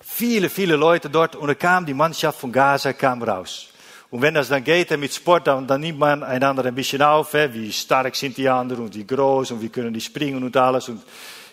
viele, 0.00 0.50
viele 0.50 0.74
Leute 0.74 1.08
dort 1.08 1.36
und 1.36 1.46
da 1.46 1.54
kam 1.54 1.86
die 1.86 1.94
Mannschaft 1.94 2.40
von 2.40 2.50
Gaza 2.50 2.92
kam 2.94 3.22
raus. 3.22 3.68
Und 4.10 4.22
wenn 4.22 4.34
das 4.34 4.48
dann 4.48 4.64
geht 4.64 4.90
mit 4.98 5.14
Sport, 5.14 5.46
dann, 5.46 5.68
dann 5.68 5.82
nimmt 5.82 6.00
man 6.00 6.24
einander 6.24 6.64
ein 6.64 6.74
bisschen 6.74 7.00
auf, 7.00 7.32
hè, 7.32 7.54
wie 7.54 7.72
stark 7.72 8.16
sind 8.16 8.36
die 8.36 8.48
anderen 8.48 8.86
und 8.86 8.96
wie 8.96 9.06
groß 9.06 9.52
und 9.52 9.62
wie 9.62 9.68
können 9.68 9.94
die 9.94 10.00
springen 10.00 10.42
und 10.42 10.56
alles. 10.56 10.88
Und 10.88 11.00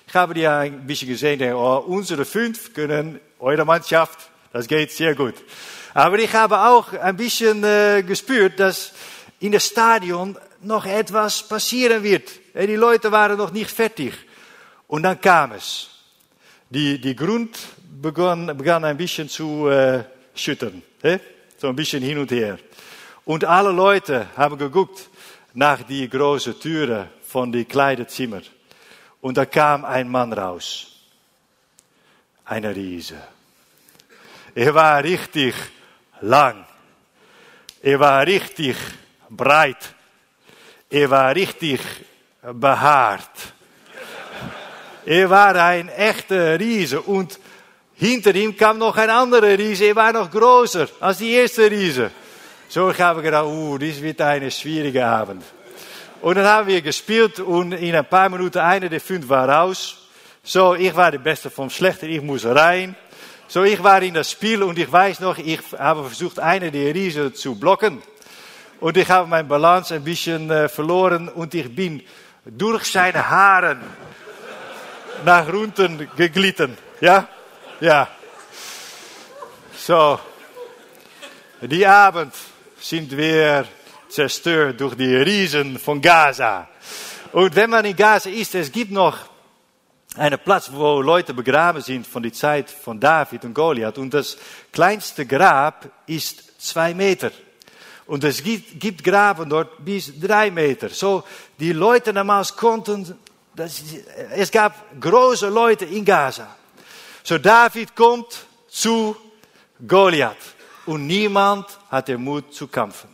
ich 0.07 0.15
habe 0.15 0.33
die 0.33 0.47
ein 0.47 0.88
bisschen 0.88 1.07
gesehen, 1.07 1.38
denke, 1.38 1.55
oh, 1.55 1.83
unsere 1.85 2.25
fünf 2.25 2.73
können, 2.73 3.19
eure 3.39 3.63
Mannschaft, 3.63 4.17
das 4.53 4.67
geht 4.67 4.91
sehr 4.91 5.13
gut. 5.13 5.35
Aber 5.93 6.17
ich 6.17 6.33
habe 6.33 6.57
auch 6.62 6.93
ein 6.93 7.15
bisschen 7.15 7.63
äh, 7.63 8.01
gespürt, 8.01 8.59
dass 8.59 8.91
in 9.43 9.51
das 9.51 9.65
Stadion 9.65 10.38
noch 10.62 10.85
etwas 10.85 11.43
passieren 11.43 12.01
wird. 12.01 12.31
Die 12.55 12.75
Leute 12.75 13.12
waren 13.12 13.38
noch 13.38 13.51
nicht 13.51 13.71
fertig. 13.71 14.13
Und 14.88 15.03
dann 15.03 15.19
kam 15.19 15.51
es. 15.51 15.89
Die, 16.69 17.00
die 17.00 17.13
Grund 17.13 17.57
begann, 18.01 18.57
begann 18.57 18.85
ein 18.85 18.95
bisschen 18.95 19.27
zu 19.27 19.67
äh, 19.67 20.05
schüttern. 20.33 20.81
Hè? 21.01 21.19
So 21.57 21.67
ein 21.67 21.75
bisschen 21.75 22.01
hin 22.01 22.19
und 22.19 22.31
her. 22.31 22.57
Und 23.25 23.43
alle 23.43 23.71
Leute 23.71 24.27
haben 24.38 24.57
geguckt 24.57 25.09
nach 25.53 25.83
die 25.83 26.09
große 26.09 26.57
Türe 26.57 27.09
von 27.27 27.51
die 27.51 27.65
kleinen 27.65 28.07
Zimmer. 28.07 28.41
Und 29.19 29.35
da 29.35 29.45
kam 29.45 29.83
ein 29.83 30.07
Mann 30.07 30.31
raus. 30.31 30.88
Eine 32.45 32.73
Riese. 32.73 33.21
Er 34.55 34.73
war 34.73 35.03
richtig 35.03 35.53
lang. 36.21 36.65
Er 37.81 38.00
war 38.00 38.25
richtig 38.25 38.77
breit. 39.36 39.96
Er 40.90 41.10
war 41.10 41.36
richtig 41.36 41.82
behaart. 42.42 43.54
Er 45.06 45.30
war 45.30 45.56
ein 45.56 45.90
echter 45.90 46.60
Riese 46.60 47.02
und 47.02 47.40
hinter 47.96 48.34
ihm 48.36 48.56
kam 48.56 48.78
noch 48.78 48.96
ein 48.98 49.10
anderer 49.10 49.58
Riese. 49.58 49.86
Er 49.86 49.96
war 49.96 50.13
noch 50.13 50.30
größer 50.30 50.88
als 51.00 51.18
die 51.18 51.32
erste 51.32 51.70
Riese. 51.70 52.12
So 52.70 52.90
ich 52.90 53.00
habe 53.00 53.22
gedacht, 53.22 53.46
uh, 53.46 53.78
dies 53.78 54.02
wird 54.02 54.22
ein 54.22 54.50
schwieriger 54.50 55.08
Abend. 55.08 55.44
Und 56.22 56.36
dann 56.36 56.46
haben 56.46 56.68
wir 56.68 56.82
gespielt 56.82 57.40
und 57.40 57.74
in 57.74 57.96
ein 57.96 58.06
paar 58.06 58.30
Minuten 58.30 58.60
einer 58.60 58.88
der 58.88 59.02
fünf 59.02 59.28
war 59.28 59.48
raus. 59.48 59.98
So, 60.42 60.74
ich 60.74 60.96
war 60.96 61.12
der 61.12 61.20
Beste 61.20 61.50
vom 61.50 61.70
Schlechten, 61.70 62.10
ich 62.10 62.22
muss 62.22 62.46
rein. 62.46 62.96
So, 63.48 63.63
ich 63.63 63.84
war 63.84 64.02
in 64.02 64.13
das 64.13 64.32
Spiel 64.32 64.63
und 64.63 64.80
ich 64.80 64.92
weiß 64.92 65.20
noch, 65.20 65.38
ich 65.38 65.60
habe 65.78 66.06
versucht, 66.06 66.40
einer 66.40 66.72
der 66.72 66.96
Riesen 66.96 67.34
zu 67.36 67.56
blocken. 67.56 68.02
Und 68.84 68.98
ich 68.98 69.10
habe 69.10 69.30
mijn 69.30 69.48
Balance 69.48 69.96
ein 69.96 70.04
bisschen 70.04 70.52
äh, 70.52 70.68
verloren 70.68 71.30
und 71.30 71.54
ich 71.54 71.74
bin 71.74 72.04
durch 72.44 72.84
seine 72.84 73.30
Haaren 73.30 73.80
nach 75.24 75.48
unten 75.48 76.10
geglitten. 76.18 76.78
Ja? 77.00 77.30
Ja. 77.80 78.10
So. 79.78 80.20
Die 81.62 81.88
Abend 81.88 82.34
sind 82.78 83.16
wir 83.16 83.66
zerstört 84.10 84.82
durch 84.82 84.96
die 84.96 85.16
Riesen 85.16 85.80
von 85.80 86.02
Gaza. 86.02 86.68
Und 87.32 87.56
wenn 87.56 87.70
man 87.70 87.86
in 87.86 87.96
Gaza 87.96 88.30
ist, 88.30 88.54
es 88.54 88.70
gibt 88.70 88.92
noch 88.92 89.18
einen 90.18 90.40
Platz, 90.40 90.70
wo 90.74 91.00
Leute 91.00 91.34
begraben 91.34 91.82
sind 91.82 92.06
von 92.06 92.22
der 92.22 92.34
Zeit 92.34 92.70
von 92.70 93.00
David 93.00 93.46
und 93.46 93.54
Goliath. 93.54 93.98
Und 93.98 94.13
das 94.13 94.38
kleinste 94.74 95.25
Grab 95.25 95.90
ist 96.06 96.62
zwei 96.62 96.94
Meter. 96.94 97.32
Und 98.05 98.24
es 98.24 98.43
gibt, 98.43 98.79
gibt 98.79 99.03
Graben 99.03 99.50
dort 99.50 99.83
bis 99.83 100.12
drei 100.19 100.51
Meter. 100.51 100.89
So, 100.89 101.24
die 101.57 101.72
Leute 101.72 102.13
damals 102.13 102.55
konnten, 102.55 103.17
das, 103.55 103.81
es 104.31 104.51
gab 104.51 105.00
große 105.00 105.48
Leute 105.50 105.86
in 105.86 106.03
Gaza. 106.03 106.55
So, 107.24 107.38
David 107.38 107.95
kommt 107.95 108.45
zu 108.67 109.15
Goliath. 109.88 110.36
Und 110.86 111.07
niemand 111.07 111.67
hat 111.89 112.10
den 112.10 112.22
Mut 112.22 112.53
zu 112.53 112.67
kämpfen. 112.67 113.10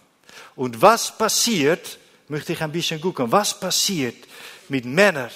Und 0.56 0.82
was 0.82 1.16
passiert, 1.16 2.00
möchte 2.28 2.54
ich 2.54 2.62
ein 2.62 2.72
bisschen 2.72 3.00
gucken, 3.00 3.32
was 3.32 3.58
passiert 3.60 4.16
mit 4.70 4.86
Männern, 4.86 5.30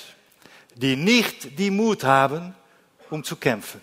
die 0.76 0.96
nicht 0.96 1.58
die 1.58 1.70
Mut 1.70 2.04
haben, 2.04 2.56
um 3.12 3.24
zu 3.24 3.36
kämpfen? 3.36 3.82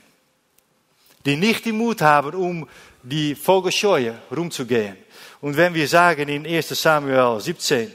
Die 1.25 1.37
nicht 1.37 1.65
die 1.65 1.73
Mut 1.73 2.01
haben, 2.01 2.35
um 2.35 2.69
die 3.03 3.35
Vogelscheue 3.35 4.19
rumzugehen. 4.35 4.97
Und 5.41 5.57
wenn 5.57 5.75
wir 5.75 5.89
sagen 5.89 6.29
in 6.29 6.47
1 6.47 6.69
Samuel 6.69 7.41
17, 7.41 7.91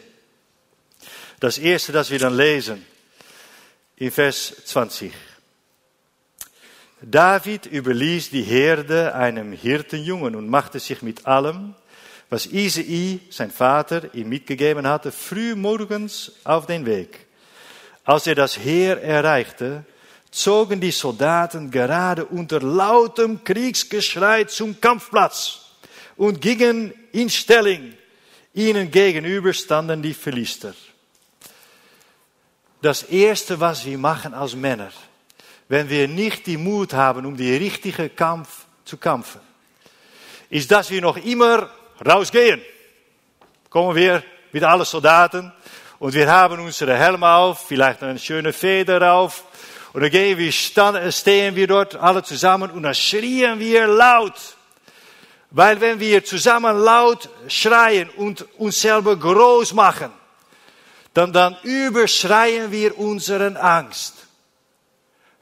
das 1.40 1.58
erste, 1.58 1.92
das 1.92 2.10
wir 2.10 2.20
dann 2.20 2.36
lesen, 2.36 2.86
in 3.98 4.12
Vers 4.12 4.54
20. 4.66 5.14
David 7.02 7.66
überließ 7.68 8.30
die 8.32 8.42
Herde 8.42 9.14
einem 9.14 9.52
Hirtenjungen 9.52 10.36
und 10.36 10.50
machte 10.50 10.80
sich 10.80 11.02
mit 11.02 11.26
allem, 11.28 11.76
was 12.30 12.48
Isai, 12.48 13.20
sein 13.30 13.52
Vater, 13.52 14.14
ihm 14.14 14.30
mitgegeben 14.30 14.88
hatte, 14.88 15.12
früh 15.12 15.56
morgens 15.56 16.32
auf 16.44 16.66
den 16.66 16.86
Weg. 16.86 17.28
Als 18.04 18.28
er 18.28 18.36
das 18.36 18.58
Heer 18.58 19.02
erreichte, 19.02 19.86
zogen 20.36 20.82
die 20.82 20.92
Soldaten 20.92 21.72
gerade 21.72 22.26
unter 22.26 22.60
lautem 22.60 23.42
Kriegsgeschrei 23.46 24.44
zum 24.44 24.82
Kampfplatz 24.82 25.62
und 26.18 26.42
gingen 26.42 26.94
in 27.14 27.30
Stellung. 27.30 27.94
Ihnen 28.54 28.92
gegenüber 28.92 29.54
standen 29.54 30.02
die 30.02 30.14
Philister. 30.14 30.74
Das 32.82 33.04
erste, 33.04 33.60
was 33.62 33.86
wir 33.86 33.98
machen 33.98 34.34
als 34.34 34.56
Männer, 34.56 34.92
wenn 35.70 35.90
wir 35.90 36.08
nicht 36.08 36.46
die 36.48 36.58
Mut 36.58 36.94
haben, 36.94 37.26
um 37.26 37.38
die 37.38 37.56
richtige 37.56 38.10
Kampf 38.10 38.66
zu 38.84 38.98
kämpfen, 38.98 39.40
ist, 40.50 40.70
dass 40.70 40.90
wir 40.90 41.02
noch 41.02 41.16
immer 41.16 41.70
rausgehen. 42.06 42.62
Kommen 43.70 43.96
wir 43.96 44.22
mit 44.52 44.64
allen 44.64 44.86
Soldaten 44.86 45.52
und 45.98 46.14
wir 46.14 46.30
haben 46.30 46.60
unsere 46.60 46.98
Helme 46.98 47.30
auf, 47.30 47.68
vielleicht 47.68 48.04
eine 48.04 48.20
schöne 48.20 48.52
Feder 48.52 49.14
auf. 49.14 49.46
Und 49.96 50.12
gehen 50.12 50.38
wir, 50.38 50.52
stehen 50.52 51.56
wir 51.56 51.68
dort 51.68 51.96
alle 51.96 52.22
zusammen 52.22 52.70
und 52.70 52.84
dann 52.84 52.94
schrien 52.94 53.58
wir 53.60 53.88
laut. 53.88 54.34
Weil 55.52 55.80
wenn 55.80 56.02
wir 56.02 56.22
zusammen 56.26 56.78
laut 56.84 57.30
schreien 57.48 58.10
und 58.10 58.46
uns 58.60 58.82
selber 58.82 59.16
groß 59.16 59.72
machen, 59.72 60.12
dann, 61.14 61.32
dann 61.32 61.56
überschreien 61.64 62.74
wir 62.74 63.00
unseren 63.00 63.56
Angst. 63.56 64.16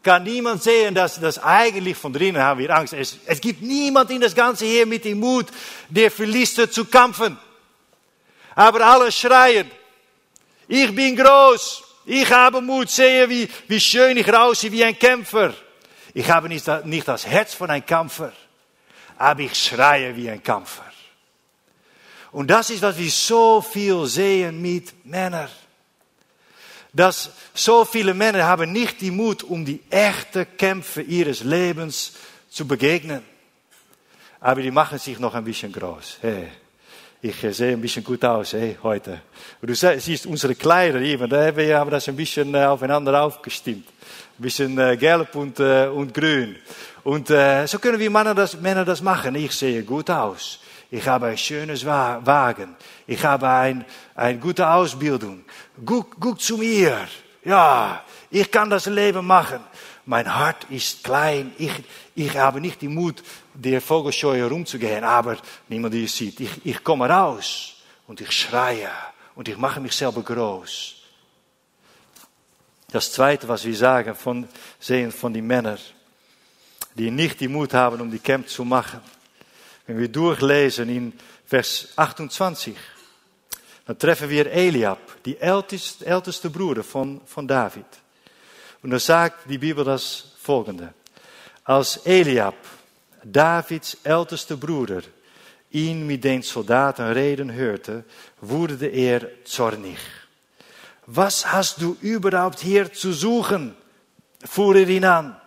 Kann 0.03 0.22
niemand 0.22 0.62
sehen, 0.62 0.93
dass 0.93 1.19
das 1.19 1.41
eigentlich 1.41 1.98
von 1.98 2.13
drinnen 2.13 2.39
haben 2.39 2.60
wir 2.60 2.69
Angst. 2.77 2.93
Es, 2.93 3.17
es 3.25 3.41
gibt 3.41 3.63
niemand 3.63 4.12
in 4.12 4.22
das 4.22 4.36
Ganze 4.36 4.65
hier 4.65 4.86
mit 4.86 5.03
dem 5.03 5.19
Mut, 5.19 5.48
der 5.89 6.12
Philister 6.12 6.69
zu 6.69 6.86
kämpfen. 6.86 7.39
Aber 8.53 8.86
alle 8.86 9.12
schreien, 9.12 9.72
ich 10.67 10.93
bin 10.93 11.15
groß, 11.15 11.82
ich 12.05 12.31
habe 12.31 12.62
Mut, 12.62 12.89
sehe 12.89 13.29
wie, 13.29 13.50
wie 13.67 13.79
schön 13.79 14.17
ich 14.17 14.27
raussehe 14.27 14.72
wie 14.72 14.83
ein 14.83 14.98
Kämpfer. 14.98 15.53
Ich 16.13 16.29
habe 16.29 16.48
nicht, 16.48 16.67
nicht 16.86 17.07
das 17.07 17.25
Herz 17.25 17.53
von 17.53 17.69
einem 17.69 17.86
Kämpfer 17.86 18.33
aber 19.17 19.41
ich 19.41 19.55
schreie 19.55 20.15
wie 20.15 20.29
ein 20.29 20.41
Kämpfer. 20.41 20.86
Und 22.31 22.48
das 22.50 22.69
ist, 22.69 22.81
was 22.81 22.98
wir 22.98 23.12
so 23.12 23.62
viel 23.62 24.05
sehen 24.05 24.62
mit 24.62 25.05
Männern. 25.05 25.50
Dass 26.91 27.31
so 27.53 27.86
viele 27.86 28.13
Männer 28.13 28.43
haben 28.43 28.72
nicht 28.72 29.01
die 29.01 29.12
Mut, 29.12 29.43
um 29.43 29.65
die 29.65 29.81
echte 29.89 30.45
Kämpfe 30.45 31.01
ihres 31.01 31.43
Lebens 31.43 32.13
zu 32.50 32.67
begegnen. 32.67 33.24
Aber 34.39 34.62
die 34.62 34.72
machen 34.72 35.00
sich 35.00 35.19
noch 35.19 35.33
ein 35.33 35.43
bisschen 35.43 35.72
groß. 35.72 36.17
Hey, 36.22 36.51
ich 37.25 37.55
sehe 37.55 37.71
ein 37.71 37.79
bisschen 37.79 38.03
gut 38.03 38.25
aus 38.25 38.51
hey, 38.51 38.77
heute. 38.83 39.21
Du 39.61 39.73
siehst 39.73 40.25
unsere 40.25 40.55
Kleider 40.55 40.99
hier, 40.99 41.17
da 41.25 41.45
haben 41.45 41.55
wir 41.55 41.85
das 41.91 42.09
ein 42.09 42.17
bisschen 42.17 42.53
äh, 42.53 42.65
aufeinander 42.65 43.23
aufgestimmt. 43.23 43.87
Ein 44.37 44.41
bisschen 44.41 44.75
gelb 44.97 45.33
und, 45.35 45.57
und 45.59 46.13
grün. 46.13 46.57
Und 47.05 47.29
so 47.29 47.79
können 47.79 47.99
wir 47.99 48.09
Männer 48.09 48.35
das, 48.35 48.59
Männer 48.59 48.83
das 48.83 49.01
machen. 49.01 49.35
Ich 49.35 49.53
sehe 49.53 49.83
gut 49.83 50.09
aus. 50.09 50.59
Ich 50.91 51.07
habe 51.07 51.27
ein 51.27 51.37
schönes 51.37 51.85
Wagen. 51.85 52.75
Ich 53.07 53.23
habe 53.23 53.47
ein, 53.47 53.85
eine 54.15 54.39
gute 54.39 54.67
Ausbildung. 54.67 55.45
Guck, 55.85 56.19
guck 56.19 56.41
zu 56.41 56.57
mir. 56.57 57.07
Ja, 57.45 58.03
ich 58.31 58.51
kann 58.51 58.69
das 58.69 58.87
Leben 58.87 59.25
machen. 59.25 59.59
Mein 60.05 60.33
Hart 60.33 60.65
ist 60.69 61.03
klein. 61.03 61.53
Ich, 61.57 61.71
ich 62.15 62.37
habe 62.37 62.59
nicht 62.59 62.81
den 62.81 62.95
Mut, 62.95 63.23
der 63.53 63.81
Vogelscheu 63.81 64.36
herumzugehen, 64.36 65.03
aber 65.03 65.38
niemand 65.67 65.93
die 65.93 66.07
sieht. 66.07 66.39
Ich, 66.39 66.65
ich 66.65 66.83
komme 66.83 67.07
raus 67.07 67.75
und 68.07 68.22
ich 68.22 68.31
schreie 68.31 68.89
und 69.36 69.48
ich 69.48 69.57
mache 69.57 69.79
mich 69.79 69.95
selber 69.95 70.22
groß. 70.22 70.95
Das 72.91 73.12
Zweite, 73.12 73.48
was 73.48 73.65
wir 73.65 73.75
sagen, 73.75 74.15
von, 74.15 74.48
sehen 74.79 75.12
von 75.12 75.33
den 75.33 75.48
Männern, 75.48 75.79
die 76.95 77.10
nicht 77.10 77.39
die 77.39 77.48
Mut 77.48 77.74
haben, 77.74 78.01
um 78.01 78.12
die 78.12 78.19
Camp 78.19 78.48
zu 78.48 78.63
machen. 78.63 79.01
Wenn 79.88 79.98
wir 79.98 80.07
durchlesen 80.07 80.89
in 80.89 81.13
Vers 81.45 81.89
28, 81.95 82.75
dann 83.86 83.98
treffen 83.98 84.29
wir 84.29 84.45
Eliab, 84.51 85.00
die 85.25 85.38
älteste, 85.38 86.05
älteste 86.05 86.50
Bruder 86.50 86.83
von, 86.83 87.19
von 87.25 87.48
David. 87.48 87.86
Und 88.81 88.91
dann 88.91 89.00
sagt 89.00 89.50
die 89.50 89.57
Bibel 89.57 89.83
das 89.83 90.33
folgende. 90.41 90.93
Als 91.63 91.98
Eliab, 92.05 92.55
Davids 93.23 93.97
älteste 94.03 94.57
Bruder, 94.57 95.01
ihn 95.71 96.05
mit 96.05 96.23
den 96.23 96.41
Soldaten 96.41 97.11
reden 97.11 97.51
hörte, 97.53 98.03
wurde 98.41 98.87
er 98.87 99.43
zornig. 99.43 99.97
Was 101.05 101.51
hast 101.51 101.81
du 101.81 101.97
überhaupt 102.01 102.59
hier 102.59 102.91
zu 102.91 103.11
suchen? 103.11 103.75
fuhr 104.45 104.75
er 104.75 104.89
ihn 104.89 105.05
an. 105.05 105.37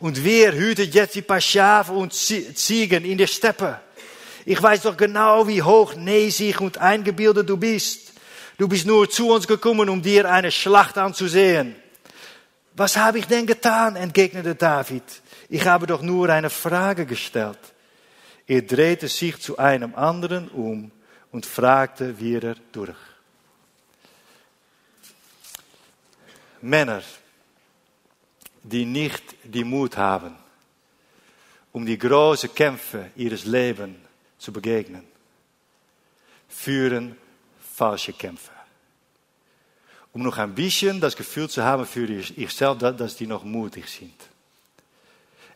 Und 0.00 0.24
wer 0.24 0.52
hütet 0.52 0.94
jetzt 0.94 1.14
die 1.14 1.22
paar 1.22 1.40
Schafe 1.40 1.92
und 1.92 2.12
Ziegen 2.12 3.04
in 3.04 3.18
der 3.18 3.26
Steppe? 3.26 3.80
Ich 4.44 4.62
weiß 4.62 4.82
doch 4.82 4.96
genau, 4.96 5.46
wie 5.46 5.62
hochnäsig 5.62 6.60
und 6.60 6.78
eingebildet 6.78 7.48
du 7.48 7.56
bist. 7.56 8.12
Du 8.56 8.68
bist 8.68 8.86
nur 8.86 9.08
zu 9.10 9.30
uns 9.30 9.46
gekommen, 9.46 9.88
um 9.88 10.02
dir 10.02 10.30
eine 10.30 10.50
Schlacht 10.50 10.98
anzusehen. 10.98 11.76
Was 12.74 12.96
habe 12.96 13.18
ich 13.18 13.26
denn 13.26 13.46
getan? 13.46 13.96
entgegnete 13.96 14.54
David. 14.54 15.02
Ich 15.48 15.66
habe 15.66 15.86
doch 15.86 16.02
nur 16.02 16.28
eine 16.28 16.50
Frage 16.50 17.06
gestellt. 17.06 17.58
Er 18.46 18.62
drehte 18.62 19.08
sich 19.08 19.38
zu 19.38 19.58
einem 19.58 19.94
anderen 19.94 20.48
um 20.48 20.90
und 21.32 21.46
fragte 21.46 22.18
wieder 22.18 22.54
durch. 22.72 22.96
Männer, 26.60 27.02
die 28.62 28.84
nicht 28.84 29.22
die 29.44 29.64
Mut 29.64 29.96
haben, 29.96 30.34
um 31.72 31.86
die 31.86 31.98
großen 31.98 32.54
Kämpfe 32.54 33.10
ihres 33.16 33.44
Lebens 33.44 33.96
zu 34.38 34.52
begegnen, 34.52 35.04
führen 36.48 37.16
falsche 37.74 38.12
Kämpfe. 38.12 38.50
Um 40.12 40.22
noch 40.22 40.38
ein 40.38 40.54
bisschen 40.54 41.00
das 41.00 41.14
Gefühl 41.14 41.48
zu 41.48 41.62
haben 41.62 41.86
für 41.86 42.06
zichzelf, 42.06 42.78
dass 42.78 43.16
die 43.16 43.26
noch 43.26 43.44
mutig 43.44 43.88
sind. 43.88 44.14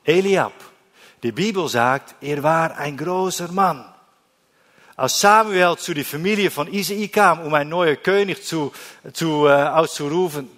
Eliab, 0.05 0.53
die 1.23 1.33
Bibel 1.33 1.69
sagt, 1.69 2.17
er 2.21 2.43
war 2.43 2.77
ein 2.77 2.97
großer 2.97 3.49
Mann. 3.53 3.85
Als 4.97 5.21
Samuel 5.21 5.77
zu 5.77 5.95
der 5.95 6.05
Familie 6.05 6.51
von 6.51 6.69
Isaïe 6.69 7.09
kam, 7.09 7.41
um 7.41 7.55
einen 7.55 7.71
neuen 7.71 8.03
König 8.03 8.45
zu, 8.45 8.73
zu, 9.13 9.47
äh, 9.47 9.51
auszurufen, 9.51 10.51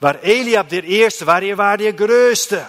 war 0.00 0.22
Eliab 0.22 0.68
der 0.68 0.84
Erste, 0.84 1.26
war 1.26 1.42
er 1.42 1.56
war 1.56 1.76
der 1.76 1.92
Größte. 1.92 2.68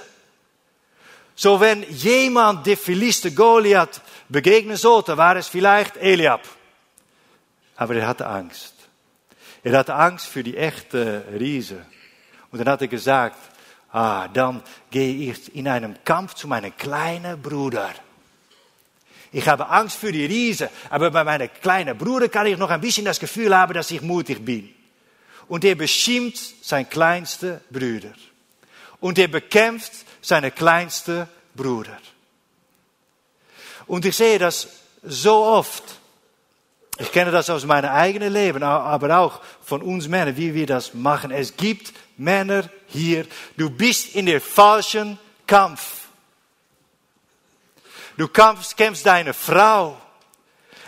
So 1.36 1.60
wenn 1.60 1.84
jemand 1.90 2.66
der 2.66 2.78
Philister 2.78 3.32
Goliath 3.32 4.02
begegnen 4.28 4.78
sollte, 4.78 5.18
war 5.18 5.36
es 5.36 5.48
vielleicht 5.48 5.98
Eliab. 5.98 6.42
Aber 7.76 7.96
er 7.96 8.08
hatte 8.08 8.28
Angst. 8.28 8.74
Er 9.64 9.78
hatte 9.78 9.94
Angst 9.94 10.28
für 10.28 10.44
die 10.44 10.58
echte 10.58 11.24
Riese. 11.40 11.86
Und 12.52 12.60
dann 12.60 12.70
hat 12.70 12.82
er 12.82 12.88
gesagt, 12.88 13.38
ah, 13.92 14.28
dann 14.28 14.62
gehe 14.92 15.32
ich 15.32 15.56
in 15.56 15.68
einem 15.68 15.96
Kampf 16.04 16.34
zu 16.34 16.48
meinem 16.48 16.76
kleinen 16.76 17.42
Bruder. 17.42 17.94
Ich 19.32 19.48
habe 19.48 19.70
Angst 19.70 19.98
für 19.98 20.12
die 20.12 20.26
Riese, 20.26 20.70
aber 20.90 21.12
bei 21.12 21.24
meinem 21.24 21.50
kleinen 21.62 21.98
Bruder 21.98 22.30
kann 22.30 22.48
ich 22.48 22.58
noch 22.58 22.70
ein 22.70 22.82
bisschen 22.82 23.06
das 23.06 23.20
Gefühl 23.20 23.56
haben, 23.56 23.74
dass 23.74 23.92
ich 23.92 24.02
mutig 24.02 24.44
bin. 24.44 24.74
Und 25.48 25.64
er 25.66 25.76
beschimpft 25.76 26.64
sein 26.64 26.90
kleinste 26.90 27.62
Bruder. 27.70 28.14
Und 29.00 29.18
er 29.18 29.28
bekämpft 29.28 29.92
seine 30.22 30.52
kleinste 30.52 31.28
Bruder. 31.56 31.98
Und 33.88 34.06
ich 34.06 34.16
sehe 34.16 34.40
das 34.40 34.68
so 35.04 35.36
oft. 35.36 35.99
Ich 37.02 37.14
kenne 37.14 37.32
das 37.32 37.50
aus 37.50 37.66
meinem 37.66 37.92
eigenen 37.92 38.34
Leben, 38.34 38.62
aber 38.62 39.20
auch 39.20 39.40
von 39.64 39.82
uns 39.82 40.10
Männern, 40.10 40.36
wie 40.36 40.54
wir 40.54 40.68
das 40.68 40.94
machen. 40.94 41.32
Es 41.32 41.56
gibt 41.56 41.94
Männer 42.18 42.70
hier, 42.88 43.26
du 43.56 43.70
bist 43.70 44.16
in 44.16 44.26
der 44.26 44.42
falschen 44.42 45.18
Kampf. 45.48 46.08
Du 48.18 48.28
kämpfst, 48.28 48.76
kämpfst 48.76 49.06
deine 49.06 49.34
Frau, 49.34 49.98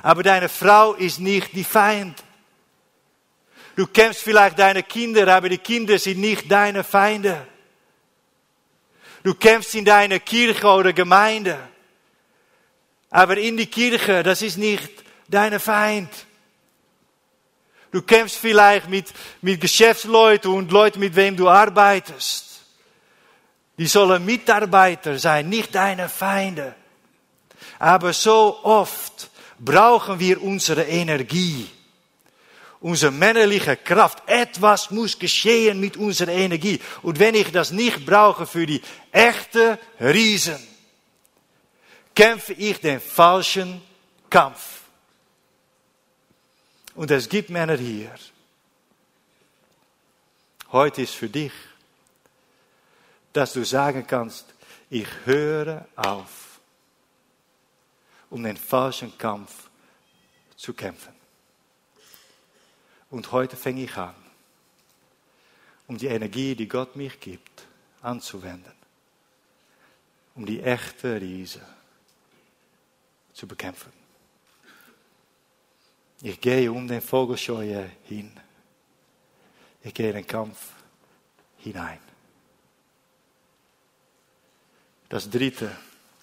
aber 0.03 0.21
deine 0.21 0.49
Frau 0.49 0.95
ist 0.95 1.21
nicht 1.21 1.53
die 1.53 1.63
Feind. 1.63 2.21
Du 3.77 3.87
kämpfst 3.87 4.21
vielleicht 4.21 4.59
deine 4.59 4.83
Kinder, 4.83 5.33
aber 5.33 5.47
die 5.47 5.59
Kinder 5.59 5.97
sind 5.97 6.19
nicht 6.19 6.51
deine 6.51 6.83
Feinde. 6.83 7.47
Du 9.23 9.33
kämpfst 9.33 9.75
in 9.75 9.85
deiner 9.85 10.19
Kirche 10.19 10.67
oder 10.67 10.91
Gemeinde. 10.91 11.57
Aber 13.09 13.37
in 13.37 13.55
die 13.55 13.67
Kirche, 13.67 14.23
das 14.23 14.41
ist 14.41 14.57
nicht 14.57 14.91
deine 15.33 15.59
Feind. 15.59 16.09
Du 17.91 18.01
kämpfst 18.01 18.37
vielleicht 18.37 18.89
mit, 18.89 19.11
mit 19.41 19.59
Geschäftsleuten 19.59 20.51
und 20.51 20.71
Leuten, 20.71 20.99
mit 20.99 21.15
wem 21.15 21.35
du 21.35 21.49
arbeitest. 21.49 22.61
Die 23.77 23.87
sollen 23.87 24.23
Mitarbeiter 24.25 25.17
sein, 25.17 25.49
nicht 25.49 25.75
deine 25.75 26.07
Feinde. 26.07 26.75
Aber 27.79 28.13
so 28.13 28.59
oft 28.63 29.29
brauchen 29.59 30.19
wir 30.19 30.41
unsere 30.41 30.83
Energie 30.83 31.69
unsere 32.81 33.11
männliche 33.11 33.77
Kraft. 33.77 34.23
Etwas 34.27 34.91
muss 34.91 35.17
geschehen 35.17 35.79
mit 35.79 35.95
unserer 35.95 36.31
Energie. 36.31 36.81
Und 37.03 37.19
wenn 37.19 37.35
ich 37.35 37.51
das 37.51 37.71
nicht 37.71 38.05
brauche 38.05 38.45
für 38.45 38.65
die 38.65 38.81
echte 39.11 39.79
Riesen, 39.99 40.59
kämpfe 42.13 42.53
ich 42.53 42.81
den 42.81 42.99
falschen 42.99 43.81
Kampf. 44.29 44.80
Und 46.95 47.11
es 47.11 47.29
gibt 47.29 47.49
Männer 47.49 47.77
hier. 47.77 48.13
Heute 50.71 51.01
ist 51.01 51.15
für 51.15 51.29
dich, 51.29 51.53
dass 53.33 53.53
du 53.53 53.63
sagen 53.63 54.05
kannst, 54.05 54.53
ich 54.89 55.07
höre 55.25 55.87
auf, 55.95 56.59
um 58.29 58.43
den 58.43 58.57
falschen 58.57 59.17
Kampf 59.17 59.69
zu 60.55 60.73
kämpfen. 60.73 61.13
Und 63.09 63.31
heute 63.31 63.57
fange 63.57 63.83
ich 63.83 63.95
an, 63.97 64.15
um 65.87 65.97
die 65.97 66.07
Energie, 66.07 66.55
die 66.55 66.67
Gott 66.67 66.95
mich 66.95 67.19
gibt, 67.19 67.67
anzuwenden. 68.01 68.73
Um 70.35 70.45
die 70.45 70.61
echte 70.61 71.19
Riese 71.19 71.61
zu 73.33 73.47
bekämpfen. 73.47 74.00
Ich 76.21 76.39
gehe 76.39 76.71
um 76.71 76.87
den 76.87 77.01
Vogelscheuer 77.01 77.85
hin. 78.03 78.31
Ich 79.83 79.93
gehe 79.93 80.09
in 80.09 80.15
den 80.15 80.27
Kampf 80.27 80.57
hinein. 81.57 81.99
Das 85.09 85.29
dritte, 85.29 85.75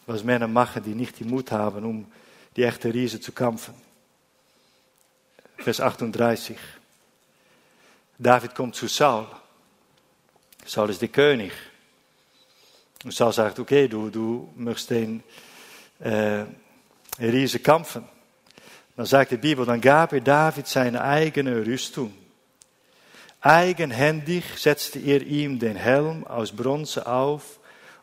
was 0.07 0.23
Männer 0.23 0.47
machen, 0.47 0.83
die 0.83 0.95
nicht 0.95 1.19
die 1.19 1.25
Mut 1.25 1.51
haben, 1.51 1.85
um 1.85 2.13
die 2.57 2.63
echte 2.63 2.95
Riese 2.95 3.21
zu 3.21 3.33
kämpfen. 3.33 3.75
Vers 5.57 5.81
38. 5.81 6.57
David 8.17 8.55
kommt 8.55 8.77
zu 8.77 8.87
Saul. 8.87 9.27
Saul 10.65 10.91
ist 10.91 11.03
der 11.03 11.09
König. 11.09 11.53
Und 13.05 13.13
Saul 13.13 13.33
sagt, 13.33 13.59
okay, 13.59 13.89
du, 13.89 14.11
du 14.11 14.53
möchtest 14.57 14.91
den 14.91 15.23
äh, 15.99 16.45
Riese 17.19 17.59
kämpfen. 17.59 18.09
Dann 18.99 19.07
sagt 19.07 19.31
die 19.31 19.37
Bibel, 19.37 19.65
dann 19.65 19.81
gab 19.81 20.13
er 20.13 20.21
David 20.21 20.67
seine 20.67 21.01
eigene 21.01 21.65
Rüstung. 21.65 22.13
Eigenhändig 23.41 24.43
setzte 24.57 24.99
er 24.99 25.23
ihm 25.23 25.61
den 25.61 25.77
Helm 25.77 26.27
aus 26.27 26.51
Bronze 26.51 27.07
auf 27.07 27.61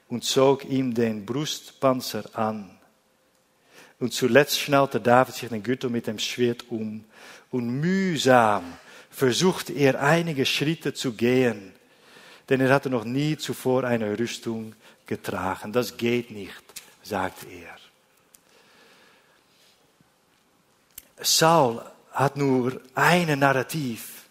und 0.07 0.23
zog 0.23 0.63
ihm 0.63 0.93
den 0.93 1.25
Brustpanzer 1.25 2.23
an. 2.31 2.69
Und 3.99 4.13
zuletzt 4.13 4.57
schnallte 4.57 5.01
David 5.01 5.35
sich 5.35 5.49
den 5.49 5.63
Gürtel 5.63 5.89
mit 5.89 6.07
dem 6.07 6.17
Schwert 6.17 6.63
um 6.69 7.03
und 7.51 7.67
mühsam 7.81 8.63
versuchte 9.09 9.73
er 9.73 10.01
einige 10.01 10.45
Schritte 10.45 10.93
zu 10.93 11.11
gehen, 11.11 11.73
denn 12.47 12.61
er 12.61 12.73
hatte 12.73 12.89
noch 12.89 13.03
nie 13.03 13.35
zuvor 13.35 13.83
eine 13.83 14.17
Rüstung 14.17 14.75
getragen. 15.07 15.73
Das 15.73 15.97
geht 15.97 16.31
nicht, 16.31 16.63
sagt 17.03 17.45
er. 17.51 17.84
Saul 21.21 21.81
hat 22.11 22.37
nur 22.37 22.79
ein 22.93 23.39
Narrativ. 23.39 24.23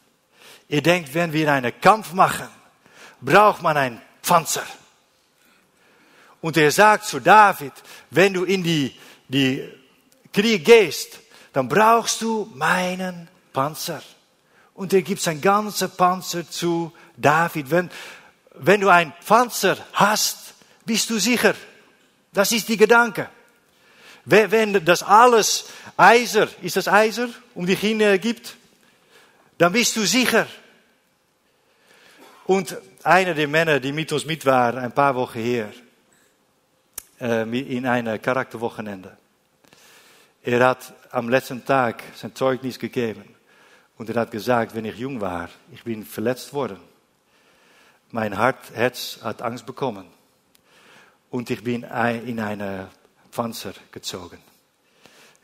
Er 0.68 0.80
denkt, 0.80 1.14
wenn 1.14 1.32
wir 1.32 1.52
einen 1.52 1.80
Kampf 1.80 2.12
machen, 2.12 2.48
braucht 3.20 3.62
man 3.62 3.76
einen 3.76 4.00
Panzer. 4.22 4.64
Und 6.40 6.56
er 6.56 6.70
sagt 6.70 7.06
zu 7.06 7.20
David, 7.20 7.72
wenn 8.10 8.34
du 8.34 8.44
in 8.44 8.62
die, 8.62 8.94
die 9.28 9.66
Krieg 10.32 10.64
gehst, 10.64 11.18
dann 11.52 11.68
brauchst 11.68 12.20
du 12.20 12.50
meinen 12.54 13.28
Panzer. 13.52 14.02
Und 14.74 14.92
er 14.92 15.02
gibt 15.02 15.22
sein 15.22 15.40
ganzer 15.40 15.88
Panzer 15.88 16.50
zu 16.50 16.92
David. 17.16 17.70
Wenn, 17.70 17.90
wenn 18.54 18.80
du 18.80 18.88
einen 18.88 19.12
Panzer 19.26 19.76
hast, 19.92 20.54
bist 20.84 21.08
du 21.10 21.18
sicher. 21.18 21.54
Das 22.32 22.50
ist 22.52 22.68
die 22.68 22.76
Gedanke. 22.76 23.28
Wenn 24.24 24.84
das 24.84 25.02
alles 25.02 25.66
Eiser, 25.96 26.48
ist 26.62 26.76
das 26.76 26.88
Eiser, 26.88 27.28
um 27.54 27.66
dich 27.66 27.78
hin 27.78 27.98
gibt, 28.20 28.56
dann 29.58 29.72
bist 29.72 29.94
du 29.96 30.04
sicher. 30.04 30.46
Und 32.46 32.76
einer 33.02 33.34
der 33.34 33.48
Männer, 33.48 33.80
die 33.80 33.92
mit 33.92 34.12
uns 34.12 34.24
mit 34.24 34.44
waren, 34.46 34.78
ein 34.78 34.92
paar 34.92 35.14
Wochen 35.14 35.38
her, 35.38 35.70
äh, 37.20 37.42
in 37.42 37.86
einem 37.86 38.20
Charakterwochenende, 38.20 39.16
er 40.42 40.66
hat 40.66 40.92
am 41.10 41.28
letzten 41.28 41.64
Tag 41.64 42.02
sein 42.16 42.34
Zeugnis 42.34 42.78
gegeben. 42.78 43.24
Und 43.96 44.10
er 44.10 44.20
hat 44.20 44.30
gesagt, 44.30 44.74
wenn 44.74 44.84
ich 44.84 44.96
jung 44.96 45.20
war, 45.20 45.48
ich 45.72 45.84
bin 45.84 46.04
verletzt 46.04 46.52
worden. 46.52 46.78
Mein 48.10 48.36
Hart, 48.36 48.58
Herz 48.74 49.18
hat 49.22 49.40
Angst 49.40 49.64
bekommen. 49.64 50.06
Und 51.30 51.48
ich 51.50 51.64
bin 51.64 51.84
in 52.26 52.40
eine 52.40 52.90
Panzer 53.34 53.74
gezogen. 53.90 54.38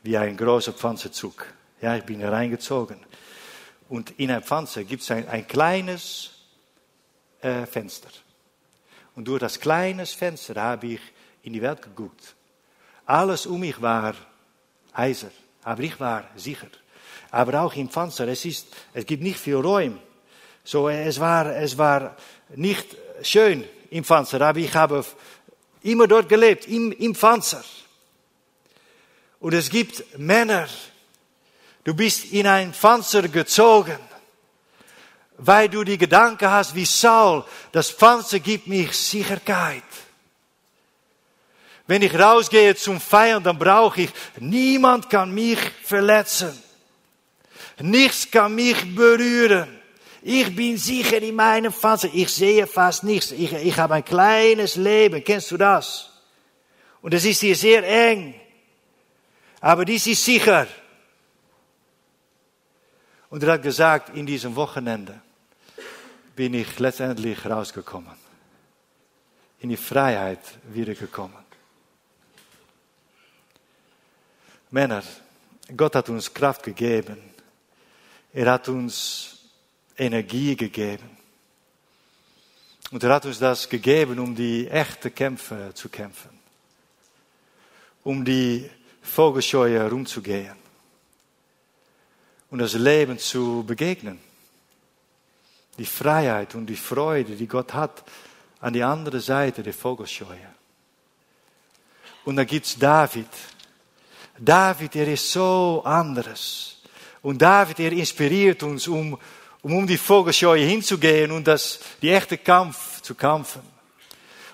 Wie 0.03 0.17
ein 0.17 0.37
großer 0.37 0.73
Panzerzug. 0.73 1.45
Ja, 1.83 1.97
ich 1.97 2.05
bin 2.05 2.23
reingezogen. 2.23 3.01
Und 3.89 4.13
in 4.19 4.31
einem 4.31 4.45
Panzer 4.45 4.85
gibt 4.85 5.03
es 5.03 5.11
ein, 5.11 5.29
ein 5.29 5.47
kleines 5.49 6.31
äh, 7.41 7.67
Fenster. 7.67 8.11
Und 9.17 9.27
durch 9.27 9.41
das 9.41 9.59
kleine 9.59 10.07
Fenster 10.07 10.55
habe 10.63 10.87
ich 10.87 11.01
in 11.43 11.53
die 11.53 11.61
Welt 11.61 11.83
geguckt. 11.83 12.37
Alles 13.07 13.47
um 13.47 13.61
mich 13.61 13.83
war 13.83 14.15
Eiser, 14.93 15.31
aber 15.65 15.83
ich 15.83 15.99
war 15.99 16.25
sicher. 16.37 16.69
Aber 17.33 17.61
auch 17.61 17.75
im 17.75 17.89
Panzer, 17.89 18.29
es, 18.29 18.45
ist, 18.45 18.69
es 18.95 19.05
gibt 19.05 19.23
nicht 19.23 19.39
viel 19.39 19.57
Räume. 19.57 19.99
So, 20.63 20.89
es, 20.89 21.19
war, 21.19 21.57
es 21.57 21.77
war 21.77 22.17
nicht 22.55 22.97
schön 23.23 23.65
im 23.91 24.05
Panzer, 24.05 24.41
aber 24.41 24.61
ich 24.61 24.75
habe 24.75 25.05
immer 25.83 26.07
dort 26.07 26.29
gelebt, 26.29 26.69
im, 26.69 26.93
im 26.93 27.15
Panzer. 27.15 27.65
Und 29.41 29.55
es 29.55 29.71
gibt 29.71 30.19
Männer, 30.19 30.69
du 31.85 31.95
bist 31.95 32.27
in 32.27 32.47
ein 32.47 32.73
Panzer 32.73 33.27
gezogen, 33.27 33.99
weil 35.39 35.69
du 35.69 35.83
die 35.83 35.97
Gedanken 35.97 36.51
hast 36.51 36.75
wie 36.75 36.85
Saul, 36.85 37.45
das 37.73 37.97
Panzer 37.97 38.39
gibt 38.41 38.67
mich 38.67 38.93
Sicherheit. 38.93 39.83
Wenn 41.87 42.03
ich 42.03 42.17
rausgehe 42.17 42.77
zum 42.77 43.01
Feiern, 43.01 43.43
dann 43.43 43.59
brauche 43.59 44.03
ich, 44.03 44.11
niemand 44.39 45.11
kann 45.11 45.33
mich 45.33 45.59
verletzen. 45.83 46.57
Nichts 47.81 48.31
kann 48.31 48.55
mich 48.55 48.95
berühren. 48.95 49.81
Ich 50.23 50.55
bin 50.55 50.77
sicher 50.77 51.21
in 51.21 51.35
meinem 51.35 51.73
Panzer. 51.73 52.11
Ich 52.13 52.29
sehe 52.29 52.67
fast 52.67 53.05
nichts. 53.05 53.33
Ich, 53.33 53.53
ich 53.53 53.77
habe 53.79 53.95
ein 53.95 54.05
kleines 54.05 54.77
Leben. 54.77 55.25
Kennst 55.25 55.51
du 55.51 55.57
das? 55.57 56.11
Und 57.01 57.15
es 57.15 57.25
ist 57.25 57.41
hier 57.41 57.57
sehr 57.57 57.83
eng. 57.83 58.40
Aber 59.61 59.85
dies 59.85 60.07
ist 60.07 60.25
sicher. 60.25 60.67
Und 63.29 63.43
er 63.43 63.53
hat 63.53 63.63
gesagt, 63.63 64.17
in 64.17 64.27
diesem 64.27 64.57
Wochenende 64.57 65.21
bin 66.35 66.55
ich 66.55 66.79
letztendlich 66.79 67.45
rausgekommen. 67.45 68.17
In 69.61 69.69
die 69.69 69.77
Freiheit 69.77 70.41
wiedergekommen. 70.73 71.45
Männer, 74.71 75.03
Gott 75.77 75.95
hat 75.95 76.09
uns 76.09 76.33
Kraft 76.33 76.63
gegeben. 76.63 77.19
Er 78.33 78.53
hat 78.53 78.69
uns 78.69 79.39
Energie 79.99 80.57
gegeben. 80.57 81.19
Und 82.91 83.03
er 83.05 83.15
hat 83.15 83.27
uns 83.27 83.39
das 83.39 83.69
gegeben, 83.69 84.19
um 84.19 84.35
die 84.35 84.69
echte 84.69 85.11
Kämpfe 85.11 85.73
zu 85.75 85.89
kämpfen. 85.89 86.31
Um 88.03 88.25
die 88.25 88.69
Vogelscheue 89.03 89.79
herumzugehen. 89.79 90.57
Und 92.51 92.59
das 92.59 92.75
Leben 92.75 93.19
zu 93.19 93.65
begegnen. 93.67 94.19
Die 95.79 95.87
Freiheit 95.87 96.55
und 96.55 96.67
die 96.67 96.77
Freude, 96.77 97.37
die 97.37 97.47
Gott 97.47 97.73
hat 97.73 98.05
an 98.61 98.73
die 98.73 98.83
andere 98.83 99.21
Seite 99.21 99.63
der 99.63 99.73
Vogelscheue. 99.73 100.51
Und 102.25 102.37
da 102.37 102.45
gibt's 102.45 102.79
David. 102.79 103.29
David, 104.39 104.97
er 104.97 105.09
ist 105.09 105.31
so 105.31 105.83
anderes. 105.85 106.77
Und 107.23 107.41
David, 107.41 107.81
er 107.81 107.93
inspiriert 107.93 108.63
uns, 108.63 108.89
um, 108.89 109.19
um 109.63 109.75
um 109.75 109.87
die 109.87 109.99
Vogelscheue 109.99 110.65
hinzugehen 110.65 111.31
und 111.31 111.47
das, 111.47 111.81
die 112.01 112.11
echte 112.11 112.39
Kampf 112.39 113.01
zu 113.03 113.15
kämpfen. 113.15 113.63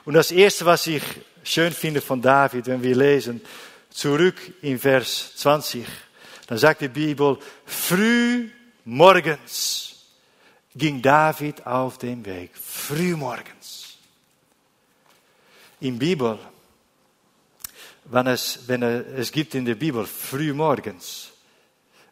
Und 0.05 0.15
das 0.15 0.31
erste, 0.31 0.67
was 0.67 0.87
ich 0.87 1.03
schön 1.43 1.73
finde 1.73 2.01
von 2.01 2.21
David, 2.21 2.67
wenn 2.67 2.83
wir 2.83 2.95
lesen, 2.95 3.41
zurück 3.97 4.37
in 4.63 4.79
Vers 4.79 5.37
20, 5.37 5.87
dann 6.47 6.59
sagt 6.59 6.83
die 6.83 6.89
Bibel, 6.89 7.39
früh 7.65 8.51
morgens 8.85 10.05
ging 10.75 11.01
David 11.01 11.67
auf 11.67 11.97
den 11.97 12.25
Weg. 12.25 12.51
Früh 12.55 13.17
morgens. 13.17 13.97
In 15.81 15.99
Bibel, 15.99 16.39
wenn 18.05 18.27
es, 18.27 18.69
wenn 18.69 18.83
es 18.83 19.33
gibt 19.33 19.55
in 19.55 19.65
der 19.65 19.75
Bibel 19.77 20.07
früh 20.07 20.53
morgens, 20.53 21.33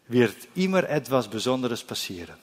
wird 0.08 0.36
immer 0.54 0.88
etwas 0.88 1.28
Besonderes 1.28 1.84
passieren. 1.84 2.38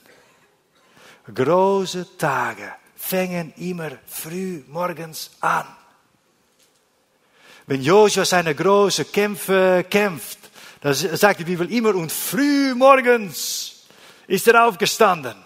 Große 1.34 2.16
Tage 2.16 2.74
fangen 2.94 3.52
immer 3.56 3.90
früh 4.06 4.62
morgens 4.68 5.32
an. 5.40 5.66
Wenn 7.66 7.82
Joshua 7.82 8.24
seine 8.24 8.54
große 8.54 9.06
Kämpfe 9.06 9.84
kämpft, 9.88 10.38
dann 10.80 10.94
sagt 10.94 11.40
die 11.40 11.44
Bibel 11.44 11.70
immer, 11.70 11.94
und 11.94 12.10
früh 12.10 12.74
morgens 12.74 13.84
ist 14.26 14.48
er 14.48 14.66
aufgestanden. 14.66 15.36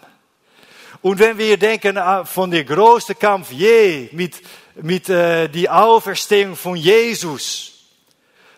Und 1.03 1.19
wenn 1.19 1.37
wir 1.37 1.59
denken 1.59 1.99
ah, 1.99 2.25
von 2.25 2.51
der 2.51 2.65
größten 2.65 3.19
Kampf 3.19 3.53
je 3.53 4.09
mit, 4.13 4.41
mit 4.77 5.09
äh, 5.09 5.49
die 5.49 5.69
Auferstehung 5.69 6.57
von 6.57 6.77
Jesus, 6.77 7.73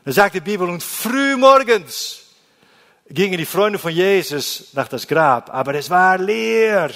dann 0.04 0.14
sagt 0.14 0.36
die 0.36 0.40
Bibel, 0.40 0.68
und 0.68 0.82
früh 0.82 1.36
morgens 1.36 2.22
gingen 3.10 3.38
die 3.38 3.44
Freunde 3.44 3.78
von 3.78 3.92
Jesus 3.92 4.68
nach 4.72 4.88
das 4.88 5.06
Grab, 5.06 5.52
aber 5.52 5.74
es 5.74 5.90
war 5.90 6.16
leer, 6.16 6.90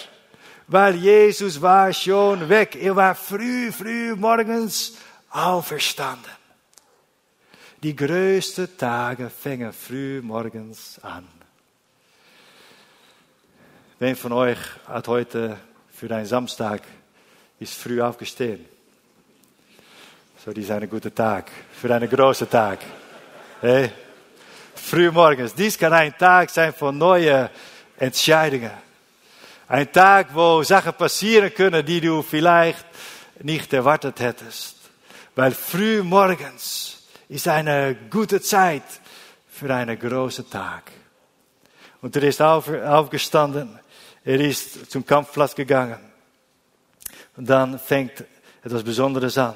weil 0.69 0.95
Jesus 0.95 1.61
war 1.61 1.93
schon 1.93 2.49
weg. 2.49 2.77
Er 2.81 2.95
war 2.95 3.15
früh, 3.15 3.73
früh 3.73 4.15
morgens 4.15 4.95
auferstanden. 5.31 6.42
Die 7.83 7.97
größten 7.97 8.79
Tage 8.79 9.29
fängen 9.29 9.73
früh 9.73 10.21
morgens 10.23 11.01
an. 11.03 11.27
Wer 13.99 14.15
von 14.15 14.33
euch 14.33 14.59
hat 14.87 15.09
heute 15.09 15.59
für 15.93 16.15
einen 16.15 16.27
Samstag 16.27 16.83
ist 17.59 17.75
früh 17.75 18.01
aufgestehen? 18.01 18.65
So, 20.45 20.53
die 20.53 20.63
zijn 20.63 20.83
een 20.83 20.89
gute 20.89 21.13
Tag, 21.13 21.51
für 21.73 21.93
einen 21.93 22.09
großen 22.09 22.49
Tag. 22.49 22.79
Hey? 23.61 23.91
Frühmorgens. 24.77 25.53
Dies 25.53 25.77
kann 25.77 25.93
ein 25.93 26.17
Tag 26.17 26.51
sein 26.51 26.73
von 26.73 26.97
neuen 26.97 27.49
Entscheidungen. 27.97 28.71
Ein 29.67 29.91
Tag, 29.91 30.33
wo 30.33 30.63
Sachen 30.63 30.95
passieren 30.95 31.53
können, 31.53 31.85
die 31.85 32.01
du 32.01 32.23
vielleicht 32.23 32.87
nicht 33.41 33.73
erwartet 33.73 34.21
hättest. 34.21 34.77
Weil 35.35 35.51
frühmorgens 35.51 37.02
ist 37.33 37.49
eine 37.49 37.97
gute 38.11 38.43
Zeit 38.43 38.83
für 39.49 39.75
einen 39.75 39.99
großen 39.99 40.51
Tag. 40.51 40.93
Und 42.03 42.15
er 42.15 42.25
ist 42.25 42.43
aufgestanden, 42.43 43.79
er 44.23 44.39
ist 44.39 44.91
zum 44.91 45.07
Kampfplatz 45.07 45.55
gegangen. 45.55 45.99
Und 47.37 47.49
dann 47.49 47.79
fängt 47.79 48.23
etwas 48.63 48.83
Besonderes 48.83 49.39
an. 49.39 49.55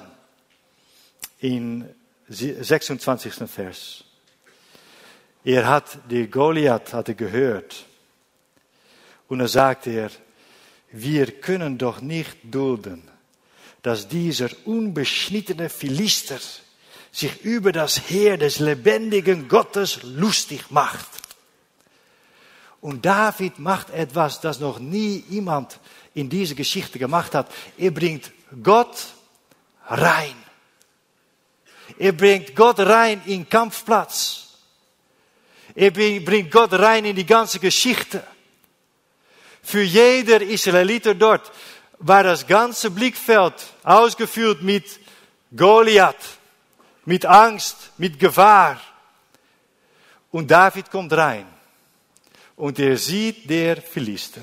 In 1.41 1.87
26. 2.29 3.35
Vers. 3.47 4.05
Er 5.45 5.69
hat 5.69 5.99
die 6.11 6.29
Goliath 6.29 6.95
hatte 6.95 7.15
gehört. 7.15 7.85
Und 9.29 9.41
er 9.41 9.49
sagte 9.49 9.91
er, 9.91 10.11
wir 10.93 11.31
können 11.41 11.77
doch 11.77 12.01
nicht 12.01 12.39
dulden, 12.43 13.03
dass 13.83 14.09
dieser 14.09 14.49
unbeschnittene 14.65 15.69
Philister 15.69 16.39
sich 17.17 17.43
über 17.45 17.73
das 17.73 18.11
Heer 18.11 18.37
des 18.37 18.59
lebendigen 18.59 19.49
Gottes 19.49 20.01
lustig 20.03 20.71
macht. 20.71 21.07
Und 22.83 23.07
David 23.07 23.59
macht 23.59 23.89
etwas, 23.89 24.43
das 24.43 24.61
noch 24.61 24.79
nie 24.79 25.25
jemand 25.31 25.81
in 26.13 26.29
dieser 26.29 26.55
Geschichte 26.55 26.99
gemacht 26.99 27.35
hat. 27.35 27.51
Er 27.79 27.91
bringt 27.91 28.31
Gott 28.63 28.99
rein. 29.87 30.35
Er 31.99 32.13
bringt 32.13 32.55
Gott 32.55 32.81
rein 32.81 33.23
in 33.25 33.49
Kampfplatz. 33.49 34.49
Er 35.75 35.91
bringt 35.93 36.51
Gott 36.51 36.75
rein 36.75 37.07
in 37.07 37.17
die 37.17 37.25
ganze 37.25 37.59
Geschichte. 37.59 38.23
Für 39.63 39.83
jeder 39.83 40.43
Israeliter 40.43 41.15
dort 41.15 41.51
war 41.99 42.23
das 42.23 42.47
ganze 42.47 42.91
Blickfeld 42.91 43.55
ausgefüllt 43.85 44.63
mit 44.63 44.85
Goliath, 45.57 46.37
mit 47.07 47.25
Angst, 47.25 47.93
mit 47.97 48.19
Gefahr. 48.19 48.79
Und 50.31 50.51
David 50.51 50.91
kommt 50.91 51.13
rein 51.13 51.47
und 52.57 52.79
er 52.79 52.99
sieht 52.99 53.49
der 53.49 53.81
Philister. 53.81 54.43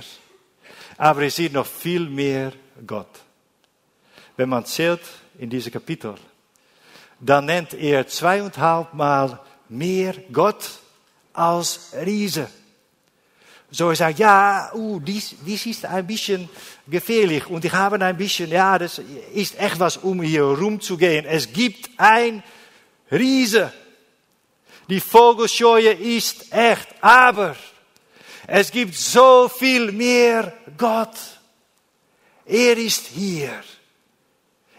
Aber 0.98 1.24
er 1.24 1.30
sieht 1.30 1.54
noch 1.54 1.66
viel 1.66 2.10
mehr 2.10 2.54
Gott. 2.88 3.20
Wenn 4.36 4.50
man 4.50 4.66
zählt 4.66 5.02
in 5.38 5.50
diesem 5.50 5.72
Kapitel, 5.72 6.16
dann 7.20 7.46
nennt 7.46 7.74
er 7.74 8.08
zweieinhalb 8.08 8.94
Mal 8.94 9.40
mehr 9.70 10.16
Gott 10.32 10.70
als 11.34 11.94
Riese. 11.94 12.50
So 13.76 13.90
er 13.90 13.96
sagt, 13.96 14.20
ja, 14.20 14.72
uh, 14.76 15.00
dies, 15.00 15.36
dies 15.44 15.66
ist 15.66 15.86
ein 15.86 16.06
bisschen 16.06 16.48
gefährlich 16.86 17.48
und 17.48 17.66
ich 17.66 17.74
habe 17.74 18.00
ein 18.06 18.16
bisschen, 18.16 18.52
ja, 18.52 18.78
das 18.78 19.02
ist 19.34 19.60
echt 19.60 19.80
was, 19.80 19.98
um 19.98 20.22
hier 20.22 20.44
rumzugehen. 20.44 21.26
Es 21.26 21.52
gibt 21.52 21.90
ein 21.98 22.44
Riese. 23.12 23.74
Die 24.88 25.00
Vogelscheue 25.00 25.92
ist 25.92 26.54
echt, 26.54 26.88
aber 27.02 27.56
es 28.46 28.70
gibt 28.70 28.94
so 28.94 29.50
viel 29.50 29.92
mehr 29.92 30.54
Gott. 30.78 31.18
Er 32.46 32.78
ist 32.78 33.08
hier. 33.08 33.64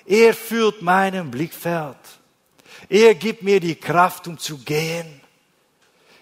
Er 0.06 0.34
fühlt 0.34 0.82
meinen 0.82 1.32
Blickfeld. 1.32 1.96
Er 2.88 3.16
gibt 3.16 3.42
mir 3.42 3.58
die 3.58 3.74
Kraft, 3.74 4.28
um 4.28 4.38
zu 4.38 4.58
gehen. 4.58 5.20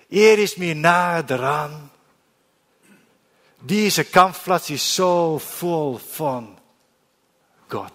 Er 0.09 0.39
ist 0.39 0.57
mir 0.57 0.75
nahe 0.75 1.23
dran. 1.23 1.92
Dieser 3.65 4.03
Kampfplatz 4.03 4.71
ist 4.71 4.97
so 4.97 5.39
voll 5.39 5.97
von 5.97 6.57
Gott. 7.69 7.93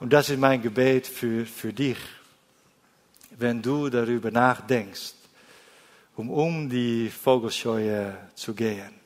Und 0.00 0.12
das 0.12 0.30
ist 0.30 0.38
mein 0.38 0.60
Gebet 0.60 1.06
für, 1.06 1.46
für 1.46 1.72
dich, 1.72 1.98
wenn 3.30 3.62
du 3.62 3.88
darüber 3.88 4.32
nachdenkst, 4.32 5.14
um 6.16 6.28
um 6.28 6.68
die 6.68 7.08
Vogelscheue 7.08 8.18
zu 8.34 8.52
gehen, 8.52 8.98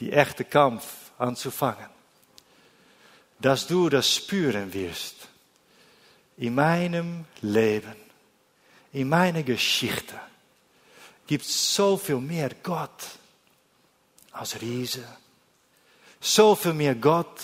die 0.00 0.12
echte 0.12 0.44
Kampf 0.44 1.12
anzufangen, 1.16 1.88
dass 3.38 3.68
du 3.68 3.88
das 3.88 4.12
spüren 4.12 4.74
wirst 4.74 5.28
in 6.38 6.56
meinem 6.56 7.24
Leben, 7.40 7.94
in 8.92 9.08
meiner 9.08 9.44
Geschichte 9.44 10.18
gibt 11.26 11.44
so 11.44 11.96
viel 11.96 12.20
mehr 12.20 12.50
Gott 12.62 13.18
als 14.32 14.60
Riese. 14.60 15.04
So 16.20 16.54
viel 16.54 16.74
mehr 16.74 16.94
Gott 16.94 17.40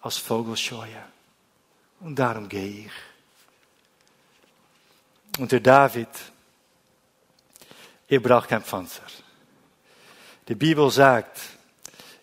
als 0.00 0.16
Vogelscheue. 0.18 1.02
Und 2.00 2.16
darum 2.16 2.48
gehe 2.48 2.86
ich. 2.86 2.92
Und 5.38 5.52
der 5.52 5.60
David, 5.60 6.08
er 8.08 8.20
braucht 8.20 8.48
kein 8.48 8.62
Panzer. 8.62 9.06
Die 10.48 10.54
Bibel 10.54 10.90
sagt 10.90 11.40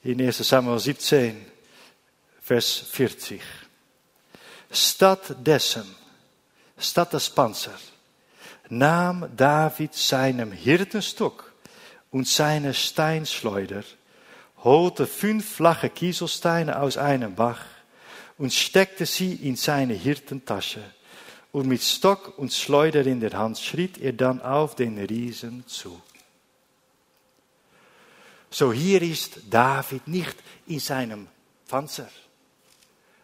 in 0.04 0.20
1 0.20 0.38
Samuel 0.38 0.80
17, 0.80 1.46
Vers 2.42 2.78
40, 2.92 3.42
stattdessen, 4.72 5.96
statt 6.78 7.14
des 7.14 7.30
Panzer, 7.30 7.78
nahm 8.70 9.28
David 9.36 9.94
seinem 9.94 10.52
Hirtenstock 10.52 11.54
und 12.12 12.28
seine 12.28 12.74
Steinschleuder, 12.74 13.84
holte 14.64 15.06
fünf 15.08 15.56
flache 15.56 15.90
Kieselsteine 15.90 16.80
aus 16.80 16.98
einem 16.98 17.36
Bach 17.36 17.62
und 18.38 18.54
steckte 18.54 19.06
sie 19.06 19.34
in 19.34 19.56
seine 19.56 19.94
Hirtentasche. 19.94 20.84
Und 21.52 21.68
mit 21.68 21.82
Stock 21.82 22.38
und 22.38 22.52
Schleuder 22.52 23.06
in 23.06 23.22
der 23.22 23.32
Hand 23.32 23.60
schritt 23.60 23.98
er 23.98 24.14
dann 24.14 24.42
auf 24.42 24.76
den 24.76 24.98
Riesen 24.98 25.66
zu. 25.68 26.02
So 28.50 28.74
hier 28.74 29.02
ist 29.02 29.40
David 29.50 30.08
nicht 30.08 30.36
in 30.68 30.80
seinem 30.80 31.28
Panzer, 31.68 32.10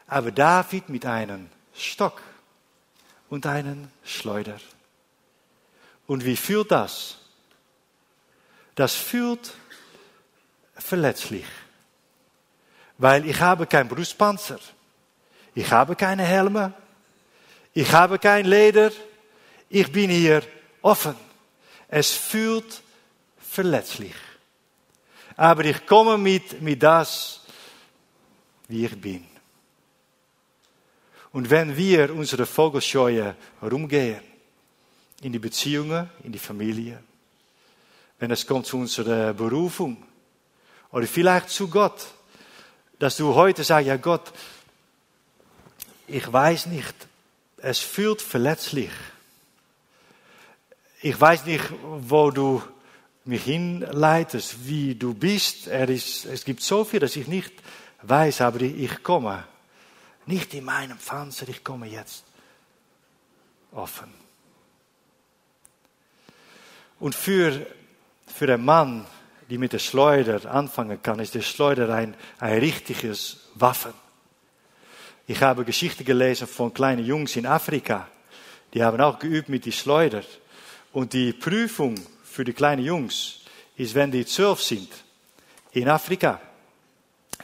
aber 0.08 0.32
David 0.32 0.90
mit 0.90 1.06
einem 1.06 1.50
Stock 1.74 2.22
und 3.30 3.46
einem 3.46 3.88
Schleuder. 4.04 4.60
Und 6.12 6.26
wie 6.26 6.36
fühlt 6.36 6.70
das? 6.72 7.16
Das 8.76 8.94
fühlt 8.94 9.54
verletzlich. 10.76 11.46
Weil 12.98 13.26
ich 13.26 13.40
habe 13.40 13.66
kein 13.66 13.88
Brustpanzer. 13.88 14.60
Ich 15.56 15.72
habe 15.72 15.96
keine 15.96 16.24
Helme. 16.24 16.74
Ich 17.74 17.90
habe 17.94 18.20
kein 18.20 18.44
Leder. 18.44 18.92
Ich 19.70 19.90
bin 19.90 20.10
hier 20.10 20.44
offen. 20.82 21.16
Es 21.88 22.12
fühlt 22.12 22.82
verletzlich. 23.38 24.16
Aber 25.38 25.64
ich 25.64 25.86
komme 25.86 26.18
mit, 26.18 26.62
mit 26.62 26.84
das, 26.84 27.40
wie 28.68 28.84
ich 28.84 29.00
bin. 29.00 29.26
Und 31.32 31.50
wenn 31.50 31.78
wir 31.78 32.14
unsere 32.14 32.46
Vogelscheue 32.46 33.34
rumgehen, 33.62 34.31
in 35.22 35.32
die 35.32 35.40
Beziehungen, 35.40 36.10
in 36.24 36.32
die 36.32 36.40
Familie. 36.40 37.02
Wenn 38.20 38.32
es 38.32 38.46
kommt 38.46 38.66
zu 38.66 38.78
unserer 38.78 39.34
Berufung 39.34 40.04
oder 40.92 41.08
vielleicht 41.08 41.50
zu 41.50 41.68
Gott, 41.68 42.08
dass 43.00 43.18
du 43.18 43.34
heute 43.34 43.64
sagst, 43.64 43.88
ja 43.88 43.98
Gott, 43.98 44.32
ich 46.08 46.32
weiß 46.32 46.68
nicht, 46.68 46.94
es 47.58 47.80
fühlt 47.80 48.22
verletzlich. 48.22 48.92
Ich 51.02 51.20
weiß 51.20 51.46
nicht, 51.46 51.64
wo 51.82 52.30
du 52.30 52.62
mich 53.26 53.44
hinleitest, 53.44 54.68
wie 54.68 54.96
du 54.96 55.14
bist. 55.14 55.68
Er 55.68 55.90
es 55.90 56.44
gibt 56.46 56.62
so 56.62 56.84
viel, 56.84 57.00
dass 57.00 57.16
ich 57.16 57.28
nicht 57.28 57.54
weiß, 58.02 58.42
aber 58.42 58.62
ich 58.62 59.02
komme. 59.04 59.46
Nicht 60.26 60.54
in 60.54 60.66
meinem 60.66 60.98
Panzer, 60.98 61.48
ich 61.50 61.64
komme 61.64 61.88
jetzt 61.88 62.24
offen. 63.72 64.21
Und 67.02 67.16
für, 67.16 67.66
für 68.28 68.54
einen 68.54 68.64
Mann, 68.64 69.08
die 69.50 69.58
mit 69.58 69.74
der 69.74 69.80
Schleuder 69.80 70.50
anfangen 70.54 71.02
kann, 71.02 71.20
ist 71.20 71.34
der 71.34 71.42
Schleuder 71.42 71.92
ein, 71.94 72.14
ein 72.38 72.60
richtiges 72.60 73.50
Waffen. 73.56 73.94
Ich 75.26 75.42
habe 75.42 75.66
Geschichten 75.66 76.06
gelesen 76.06 76.46
von 76.46 76.72
kleinen 76.72 77.04
Jungs 77.04 77.36
in 77.36 77.48
Afrika. 77.48 78.08
Die 78.76 78.84
haben 78.84 79.02
auch 79.02 79.18
geübt 79.18 79.50
mit 79.50 79.66
die 79.66 79.72
Schleuder. 79.72 80.22
Und 80.94 81.14
die 81.14 81.34
Prüfung 81.34 81.96
für 82.24 82.44
die 82.44 82.54
kleinen 82.54 82.86
Jungs 82.86 83.40
ist, 83.78 83.96
wenn 83.96 84.12
die 84.12 84.24
zwölf 84.24 84.62
sind 84.62 84.90
in 85.72 85.90
Afrika, 85.90 86.40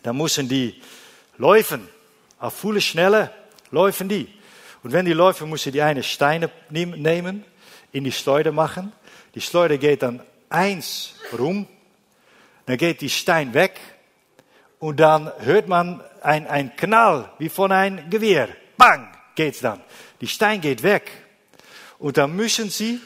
dann 0.03 0.17
müssen 0.17 0.47
die 0.47 0.79
laufen. 1.39 1.89
Auf 2.37 2.53
volle 2.53 2.79
Schnelle 2.79 3.33
laufen 3.71 4.07
die. 4.07 4.31
Und 4.83 4.91
wenn 4.91 5.05
die 5.05 5.13
laufen, 5.13 5.49
müssen 5.49 5.71
die 5.71 5.81
eine 5.81 6.03
Steine 6.03 6.51
nehmen, 6.69 7.43
in 7.91 8.03
die 8.03 8.11
Schleuder 8.11 8.51
machen. 8.51 8.93
Die 9.37 9.41
Schleuder 9.41 9.77
geht 9.77 10.01
dann 10.01 10.19
eins 10.49 11.13
rum, 11.37 11.67
dann 12.65 12.75
geht 12.75 13.01
die 13.01 13.09
Stein 13.11 13.53
weg 13.53 13.79
und 14.79 14.99
dann 14.99 15.31
hört 15.41 15.67
man 15.67 16.01
ein, 16.23 16.47
ein 16.47 16.75
Knall 16.75 17.31
wie 17.37 17.47
von 17.47 17.71
einem 17.71 18.09
Gewehr. 18.09 18.49
Bang 18.77 19.15
geht's 19.35 19.59
dann. 19.59 19.79
Die 20.21 20.27
Stein 20.27 20.59
geht 20.59 20.81
weg 20.81 21.11
und 21.99 22.17
dann 22.17 22.35
müssen 22.35 22.71
sie 22.71 22.99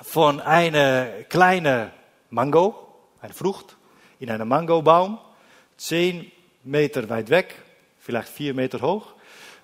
von 0.00 0.38
einer 0.38 1.06
kleinen 1.28 1.90
Mango, 2.30 2.86
eine 3.20 3.34
Frucht, 3.34 3.76
in 4.20 4.30
einem 4.30 4.46
Mangobaum, 4.46 5.18
zehn 5.76 6.30
Meter 6.62 7.08
weit 7.08 7.30
weg, 7.30 7.52
vielleicht 7.98 8.28
vier 8.28 8.54
Meter 8.54 8.80
hoch, 8.80 9.08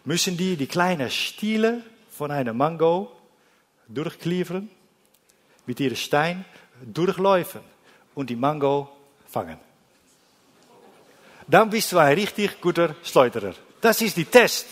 müssen 0.04 0.36
die 0.36 0.56
die 0.56 0.66
kleinen 0.66 1.08
Stiele 1.08 1.84
von 2.10 2.32
einer 2.32 2.52
Mango 2.52 3.12
durchklieveren 3.86 4.68
mit 5.66 5.80
ihrem 5.80 5.96
Stein 5.96 6.44
durchläufen 6.84 7.60
und 8.14 8.28
die 8.30 8.36
Mango 8.36 8.88
fangen. 9.28 9.58
dann 11.46 11.70
bist 11.70 11.92
du 11.92 11.98
ein 11.98 12.14
richtig 12.14 12.60
guter 12.60 12.94
Schleuderer. 13.02 13.54
Das 13.80 14.00
ist 14.00 14.16
die 14.16 14.24
Test 14.24 14.66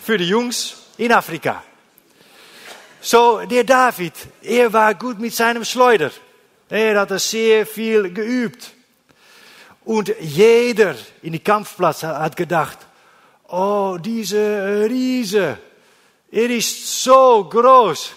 für 0.00 0.18
die 0.18 0.28
Jungs 0.28 0.76
in 0.98 1.12
Afrika. 1.12 1.62
So, 3.00 3.40
der 3.46 3.64
David, 3.64 4.14
er 4.42 4.72
war 4.72 4.94
gut 4.94 5.18
mit 5.18 5.34
seinem 5.34 5.64
Schleuder. 5.64 6.10
Er 6.68 7.00
hat 7.00 7.20
sehr 7.20 7.66
viel 7.66 8.12
geübt. 8.12 8.72
Und 9.84 10.12
jeder 10.20 10.96
in 11.22 11.32
die 11.32 11.38
Kampfplatz 11.38 12.02
hat 12.02 12.36
gedacht, 12.36 12.78
oh, 13.48 13.96
diese 14.00 14.86
Riese, 14.88 15.58
er 16.30 16.50
ist 16.50 17.04
so 17.04 17.44
groß. 17.48 18.12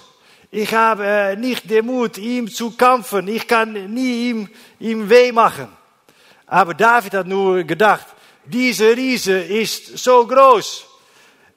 Ich 0.52 0.74
habe 0.74 1.36
nicht 1.38 1.70
den 1.70 1.86
Mut, 1.86 2.18
ihm 2.18 2.50
zu 2.50 2.72
kämpfen. 2.72 3.28
Ich 3.28 3.48
kann 3.48 3.74
nie 3.94 4.30
ihm, 4.30 4.50
ihm 4.80 5.10
weh 5.10 5.32
machen. 5.32 5.68
Aber 6.48 6.74
David 6.74 7.14
hat 7.14 7.28
nur 7.28 7.64
gedacht, 7.64 8.08
diese 8.46 8.96
Riese 8.98 9.40
ist 9.40 10.00
so 10.00 10.26
groß. 10.26 10.86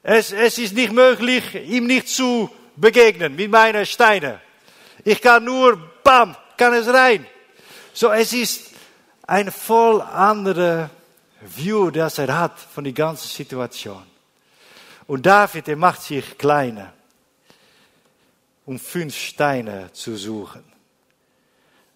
Es, 0.03 0.33
es 0.33 0.59
ist 0.59 0.75
nicht 0.75 0.93
möglich, 0.93 1.55
ihm 1.55 1.87
nicht 1.87 2.09
zu 2.09 2.51
begegnen 2.77 3.35
mit 3.35 3.51
meinen 3.51 3.87
Steinen. 3.87 4.39
Ich 5.05 5.23
kann 5.23 5.45
nur, 5.45 5.79
bam, 6.05 6.37
kann 6.57 6.75
es 6.75 6.87
rein. 6.87 7.27
So, 7.95 8.11
es 8.11 8.33
ist 8.33 8.73
ein 9.27 9.51
voll 9.51 10.03
andere 10.03 10.91
View, 11.41 11.91
das 11.91 12.19
er 12.19 12.39
hat 12.39 12.59
von 12.59 12.85
der 12.85 12.93
ganzen 12.93 13.29
Situation. 13.29 14.03
Und 15.07 15.25
David, 15.25 15.69
er 15.69 15.77
macht 15.77 16.03
sich 16.03 16.37
kleiner, 16.37 16.93
um 18.67 18.79
fünf 18.79 19.17
Steine 19.17 19.93
zu 19.93 20.17
suchen. 20.17 20.65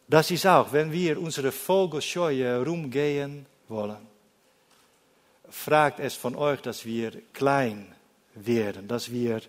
Das 0.09 0.31
ist 0.31 0.47
auch, 0.47 0.73
wenn 0.73 0.93
wir 0.93 1.21
unsere 1.21 1.51
Vogelscheue 1.51 2.65
rumgehen 2.65 3.47
wollen, 3.69 4.07
fragt 5.49 6.01
es 6.01 6.15
von 6.15 6.37
euch, 6.37 6.61
dass 6.61 6.85
wir 6.85 7.13
klein 7.33 7.93
werden, 8.35 8.87
dass 8.87 9.11
wir 9.11 9.41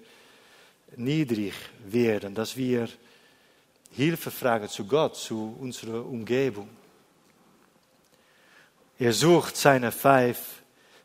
niedrig 0.96 1.54
werden, 1.86 2.34
dass 2.34 2.56
wir 2.56 2.88
Hilfe 3.92 4.32
fragen 4.32 4.70
zu 4.70 4.86
Gott, 4.86 5.16
zu 5.16 5.56
unserer 5.60 6.06
Umgebung. 6.06 6.70
Er 9.00 9.14
sucht 9.14 9.56
seine 9.58 9.92
fünf, 9.92 10.38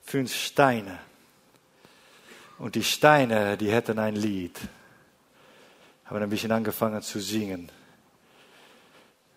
fünf 0.02 0.34
Steine. 0.34 0.98
Und 2.58 2.74
die 2.74 2.84
Steine, 2.84 3.56
die 3.56 3.70
hätten 3.70 3.98
ein 3.98 4.16
Lied. 4.16 4.58
Haben 6.12 6.24
ein 6.24 6.28
bisschen 6.28 6.52
angefangen 6.52 7.00
zu 7.00 7.20
singen. 7.20 7.70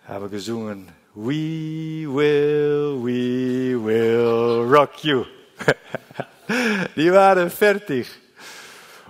Haben 0.06 0.30
gesungen, 0.30 0.90
We 1.14 2.06
will, 2.06 3.02
we 3.02 3.82
will 3.82 4.68
rock 4.70 5.02
you. 5.02 5.24
die 6.98 7.14
waren 7.14 7.50
fertig. 7.50 8.08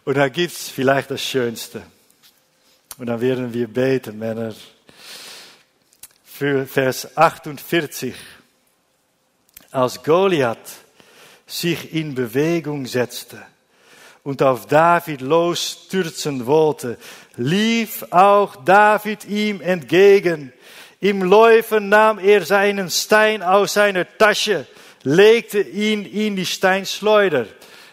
Und 0.03 0.15
da 0.15 0.29
gibt's 0.29 0.69
vielleicht 0.69 1.09
das 1.09 1.23
Schönste. 1.23 1.81
Und 2.99 3.07
dann 3.07 3.19
werden 3.19 3.51
wir 3.51 3.67
beten, 3.67 4.19
Männer. 4.19 4.53
Für 6.23 6.67
Vers 6.67 7.17
48. 7.17 8.13
Als 9.71 10.03
Goliath 10.03 10.69
sich 11.47 11.95
in 11.95 12.13
Bewegung 12.13 12.85
setzte 12.85 13.43
und 14.25 14.41
auf 14.41 14.65
David 14.65 15.21
losstürzen 15.21 16.47
wollte, 16.47 16.97
lief 17.37 18.05
auch 18.11 18.55
David 18.57 19.25
ihm 19.25 19.61
entgegen. 19.61 20.53
Im 20.99 21.21
Läufen 21.23 21.89
nahm 21.89 22.19
er 22.19 22.45
seinen 22.45 22.89
Stein 22.89 23.43
aus 23.43 23.73
seiner 23.73 24.05
Tasche, 24.17 24.65
legte 25.03 25.61
ihn 25.61 26.05
in 26.05 26.35
die 26.35 26.45
Steinschleuder. 26.45 27.47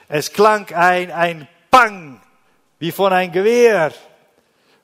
Es 0.09 0.33
klang 0.33 0.73
ein, 0.73 1.11
ein 1.11 1.49
Pang, 1.71 2.21
wie 2.79 2.93
von 2.93 3.13
ein 3.13 3.33
Gewehr. 3.33 3.93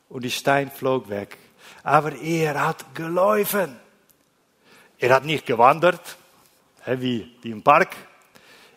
Und 0.09 0.25
die 0.25 0.31
Stein 0.31 0.71
flog 0.71 1.09
weg. 1.11 1.37
Aber 1.83 2.15
er 2.17 2.67
hat 2.67 2.95
geläufen. 2.95 3.79
Er 4.99 5.15
hat 5.15 5.25
nicht 5.25 5.47
gewandert, 5.47 6.17
wie, 6.87 7.37
wie 7.43 7.51
im 7.51 7.63
Park. 7.63 7.95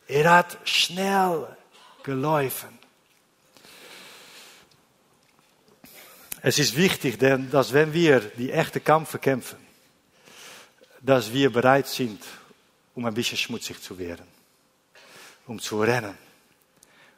Er 0.08 0.30
hat 0.30 0.58
schnell 0.66 1.48
geläufen. 2.04 2.81
Es 6.44 6.58
ist 6.58 6.76
wichtig, 6.76 7.20
denn, 7.20 7.52
dass 7.52 7.72
wenn 7.72 7.94
wir 7.94 8.20
die 8.20 8.52
echte 8.52 8.80
Kampf 8.80 9.20
kämpfen, 9.22 9.60
dass 11.00 11.32
wir 11.32 11.52
bereit 11.52 11.88
sind, 11.88 12.20
um 12.96 13.06
ein 13.06 13.14
bisschen 13.14 13.38
schmutzig 13.38 13.80
zu 13.82 14.00
werden, 14.00 14.26
um 15.46 15.60
zu 15.60 15.80
rennen, 15.80 16.18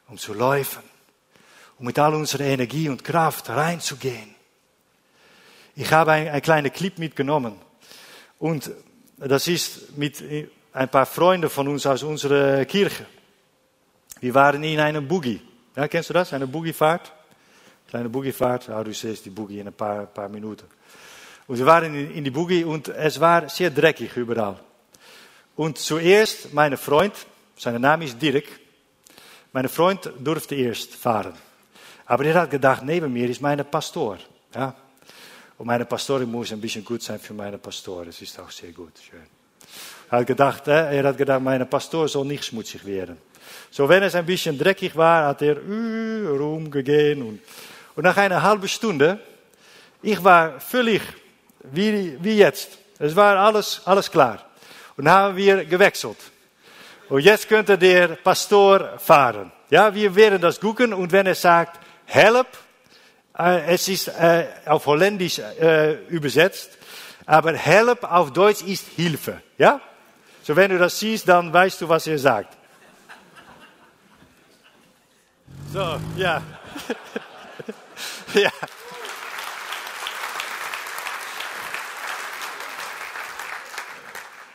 um 0.08 0.18
zu 0.18 0.34
laufen, 0.34 0.82
um 1.78 1.86
mit 1.86 1.98
all 1.98 2.14
unserer 2.14 2.44
Energie 2.44 2.90
und 2.90 3.02
Kraft 3.02 3.48
reinzugehen. 3.48 4.34
Ich 5.74 5.90
habe 5.90 6.12
ein, 6.12 6.28
ein 6.28 6.42
kleiner 6.42 6.68
Clip 6.68 6.98
mitgenommen 6.98 7.58
und 8.38 8.70
das 9.16 9.48
ist 9.48 9.96
mit 9.96 10.22
ein 10.74 10.88
paar 10.90 11.06
Freunden 11.06 11.48
von 11.48 11.66
uns 11.68 11.86
aus 11.86 12.02
unserer 12.02 12.62
Kirche. 12.66 13.06
Wir 14.20 14.34
waren 14.34 14.62
in 14.62 14.80
einem 14.80 15.08
Boogie. 15.08 15.40
Ja, 15.76 15.88
kennst 15.88 16.10
du 16.10 16.14
das? 16.14 16.34
Eine 16.34 16.46
Boogiefahrt? 16.46 17.10
Kleine 17.94 18.08
Boogiefahrt. 18.08 18.66
Ja, 18.66 18.82
du 18.82 18.92
siehst 18.92 19.24
die 19.24 19.30
Boogie 19.30 19.60
in 19.60 19.68
ein 19.68 19.72
paar, 19.72 20.06
paar 20.06 20.28
Minuten. 20.28 20.66
Und 21.46 21.56
wir 21.56 21.64
waren 21.64 21.94
in, 21.94 22.24
die 22.24 22.30
Boogie 22.32 22.64
und 22.64 22.88
es 22.88 23.20
war 23.20 23.48
sehr 23.48 23.70
dreckig 23.70 24.16
überall. 24.16 24.58
Und 25.54 25.78
zuerst 25.78 26.52
mein 26.52 26.76
Freund, 26.76 27.14
sein 27.56 27.80
Name 27.80 28.06
ist 28.06 28.20
Dirk, 28.20 28.46
mein 29.52 29.68
Freund 29.68 30.10
durfte 30.18 30.56
erst 30.56 30.92
fahren. 30.96 31.34
Aber 32.06 32.24
er 32.24 32.34
hat 32.34 32.50
gedacht, 32.50 32.82
neben 32.82 33.12
mir 33.12 33.30
ist 33.30 33.40
mein 33.40 33.64
Pastor. 33.64 34.18
Ja? 34.52 34.74
Und 35.56 35.66
meine 35.68 35.84
Pastorin 35.84 36.28
muss 36.28 36.50
ein 36.50 36.60
bisschen 36.60 36.84
gut 36.84 37.00
sein 37.00 37.20
für 37.20 37.32
meine 37.32 37.58
Pastor. 37.58 38.06
Das 38.06 38.20
ist 38.20 38.40
auch 38.40 38.50
sehr 38.50 38.72
gut. 38.72 38.94
Schön. 39.08 39.22
Er 40.10 40.18
hat 40.18 40.26
gedacht, 40.26 40.66
er 40.66 41.04
hat 41.04 41.16
gedacht, 41.16 41.40
mein 41.40 41.70
Pastor 41.70 42.08
soll 42.08 42.26
nicht 42.26 42.44
schmutzig 42.44 42.84
werden. 42.84 43.18
So, 43.70 43.88
wenn 43.88 44.02
es 44.02 44.16
ein 44.16 44.26
bisschen 44.26 44.58
dreckig 44.58 44.96
war, 44.96 45.28
hat 45.28 45.42
er 45.42 45.58
rumgegangen. 45.58 47.22
Und, 47.22 47.40
und 47.96 48.04
nach 48.04 48.16
einer 48.16 48.42
halben 48.42 48.68
Stunde, 48.68 49.20
ich 50.02 50.22
war 50.22 50.60
völlig 50.60 51.02
wie, 51.62 52.18
wie 52.22 52.36
jetzt. 52.36 52.78
Es 52.98 53.14
war 53.16 53.36
alles, 53.36 53.82
alles 53.84 54.10
klar. 54.10 54.44
Und 54.96 55.08
haben 55.08 55.36
wir 55.36 55.64
gewechselt. 55.64 56.18
Und 57.08 57.20
jetzt 57.20 57.48
könnte 57.48 57.76
der 57.76 58.08
Pastor 58.08 58.98
fahren. 58.98 59.52
Ja, 59.70 59.94
wir 59.94 60.14
werden 60.14 60.40
das 60.40 60.60
gucken 60.60 60.92
und 60.92 61.12
wenn 61.12 61.26
er 61.26 61.34
sagt, 61.34 61.80
help, 62.06 62.46
es 63.32 63.88
ist 63.88 64.08
äh, 64.08 64.46
auf 64.66 64.86
Holländisch 64.86 65.38
äh, 65.38 65.94
übersetzt, 66.06 66.70
aber 67.26 67.54
help 67.54 68.04
auf 68.04 68.32
Deutsch 68.32 68.62
ist 68.62 68.86
Hilfe. 68.94 69.42
Ja? 69.58 69.80
So, 70.42 70.54
wenn 70.54 70.70
du 70.70 70.78
das 70.78 70.98
siehst, 70.98 71.28
dann 71.28 71.52
weißt 71.52 71.80
du, 71.80 71.88
was 71.88 72.06
er 72.06 72.18
sagt. 72.18 72.56
So, 75.72 75.98
ja. 76.16 76.42
ja. 78.42 78.50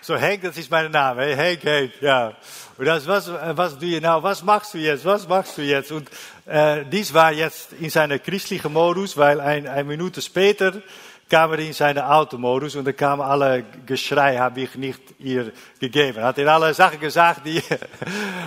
So, 0.02 0.18
Henk, 0.18 0.42
das 0.42 0.58
ist 0.58 0.70
mein 0.70 0.92
Name. 0.92 1.22
Hey, 1.22 1.36
Henk, 1.36 1.64
Henk, 1.64 2.02
ja. 2.02 2.34
Und 2.78 2.88
was, 2.88 3.08
was 3.08 3.78
du 3.78 3.86
je 3.86 4.00
nou, 4.00 4.24
was 4.24 4.44
machst 4.44 4.74
du 4.74 4.78
jetzt, 4.78 5.06
was 5.06 5.28
machst 5.28 5.58
du 5.58 5.62
jetzt? 5.62 5.92
Und 5.92 6.10
äh, 6.46 6.84
dies 6.86 7.14
war 7.14 7.32
jetzt 7.32 7.74
in 7.74 7.90
seiner 7.90 8.20
christlichen 8.20 8.74
Modus, 8.74 9.16
weil 9.18 9.40
ein, 9.40 9.68
ein 9.68 9.86
Minute 9.86 10.22
später 10.22 10.82
kam 11.30 11.52
er 11.52 11.60
in 11.60 11.74
seine 11.74 12.10
Automodus 12.10 12.76
und 12.76 12.86
da 12.86 12.92
kamen 12.92 13.22
alle 13.22 13.64
Geschrei, 13.86 14.38
habe 14.38 14.62
ich 14.62 14.76
nicht 14.76 15.02
ihr 15.20 15.52
gegeben. 15.80 16.24
Hat 16.24 16.38
er 16.38 16.48
alle 16.48 16.74
Sachen 16.74 17.00
gesagt, 17.00 17.46
die, 17.46 17.62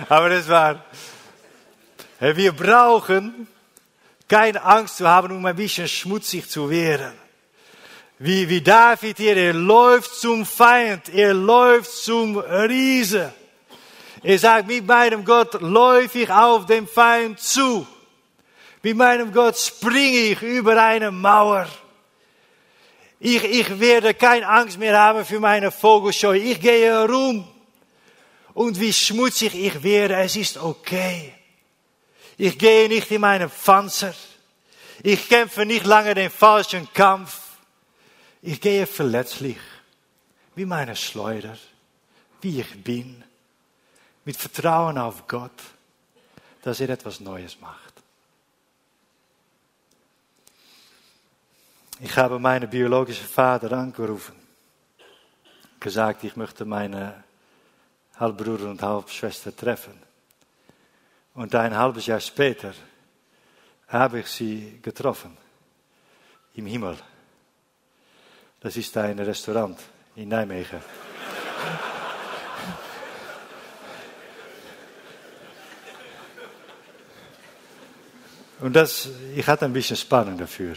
aber 0.09 0.29
das 0.29 0.49
war, 0.49 0.83
wir 2.19 2.51
brauchen 2.51 3.47
keine 4.27 4.63
Angst 4.63 4.97
zu 4.97 5.07
haben, 5.07 5.35
um 5.35 5.45
ein 5.45 5.55
bisschen 5.55 5.87
schmutzig 5.87 6.49
zu 6.49 6.69
werden. 6.69 7.13
Wie, 8.19 8.47
wie 8.47 8.61
David 8.61 9.17
hier, 9.17 9.35
er 9.35 9.53
läuft 9.53 10.15
zum 10.15 10.45
Feind, 10.45 11.09
er 11.09 11.33
läuft 11.33 11.91
zum 11.91 12.37
Riese. 12.37 13.33
Er 14.21 14.39
sagt, 14.39 14.67
mit 14.67 14.87
meinem 14.87 15.25
Gott 15.25 15.61
läufe 15.61 16.19
ich 16.19 16.29
auf 16.31 16.65
den 16.65 16.87
Feind 16.87 17.39
zu. 17.39 17.85
Mit 18.81 18.95
meinem 18.95 19.33
Gott 19.33 19.57
springe 19.57 20.19
ich 20.19 20.41
über 20.41 20.81
eine 20.81 21.11
Mauer. 21.11 21.67
Ich, 23.19 23.43
ich 23.43 23.79
werde 23.79 24.13
keine 24.13 24.47
Angst 24.47 24.77
mehr 24.77 24.97
haben 24.97 25.25
für 25.25 25.39
meine 25.39 25.71
Vogelscheu. 25.71 26.35
Ich 26.35 26.59
gehe 26.59 26.93
herum. 26.93 27.47
Und 28.53 28.79
wie 28.79 28.93
schmutzig 28.93 29.55
ich 29.55 29.81
werde, 29.83 30.15
es 30.15 30.35
ist 30.35 30.57
okay. 30.57 31.33
Ich 32.37 32.57
gehe 32.57 32.87
nicht 32.87 33.11
in 33.11 33.21
meinen 33.21 33.49
Panzer. 33.49 34.13
Ich 35.03 35.27
kämpfe 35.27 35.65
nicht 35.65 35.85
lange 35.85 36.13
den 36.15 36.29
falschen 36.29 36.91
Kampf. 36.93 37.39
Ich 38.41 38.59
gehe 38.59 38.85
verletzlich, 38.85 39.57
wie 40.55 40.65
meine 40.65 40.95
Schleuder, 40.95 41.57
wie 42.41 42.59
ich 42.61 42.83
bin 42.83 43.23
mit 44.25 44.37
Vertrauen 44.37 44.97
auf 44.97 45.27
Gott, 45.27 45.51
dass 46.61 46.79
er 46.79 46.89
etwas 46.89 47.19
Neues 47.19 47.59
macht. 47.59 47.93
Ich 51.99 52.17
habe 52.17 52.39
meinen 52.39 52.69
biologischen 52.69 53.27
Vater 53.27 53.71
angerufen, 53.71 54.35
gesagt, 55.79 56.23
ich 56.23 56.35
möchte 56.35 56.65
meine 56.65 57.23
Halbbruder 58.15 58.69
und 58.69 58.81
Halbschwester 58.81 59.55
treffen. 59.55 60.02
Und 61.35 61.55
ein 61.55 61.75
halbes 61.75 62.05
Jahr 62.05 62.19
später 62.19 62.73
habe 63.87 64.19
ich 64.19 64.27
sie 64.27 64.79
getroffen 64.81 65.35
im 66.55 66.67
Himmel. 66.67 66.95
Das 68.59 68.77
ist 68.77 68.95
ein 68.97 69.19
Restaurant 69.19 69.79
in 70.15 70.29
Nijmegen. 70.29 70.79
Und 78.61 78.73
das, 78.73 79.09
ich 79.35 79.45
hatte 79.45 79.65
ein 79.65 79.73
bisschen 79.73 79.97
Spannung 79.97 80.37
dafür. 80.37 80.75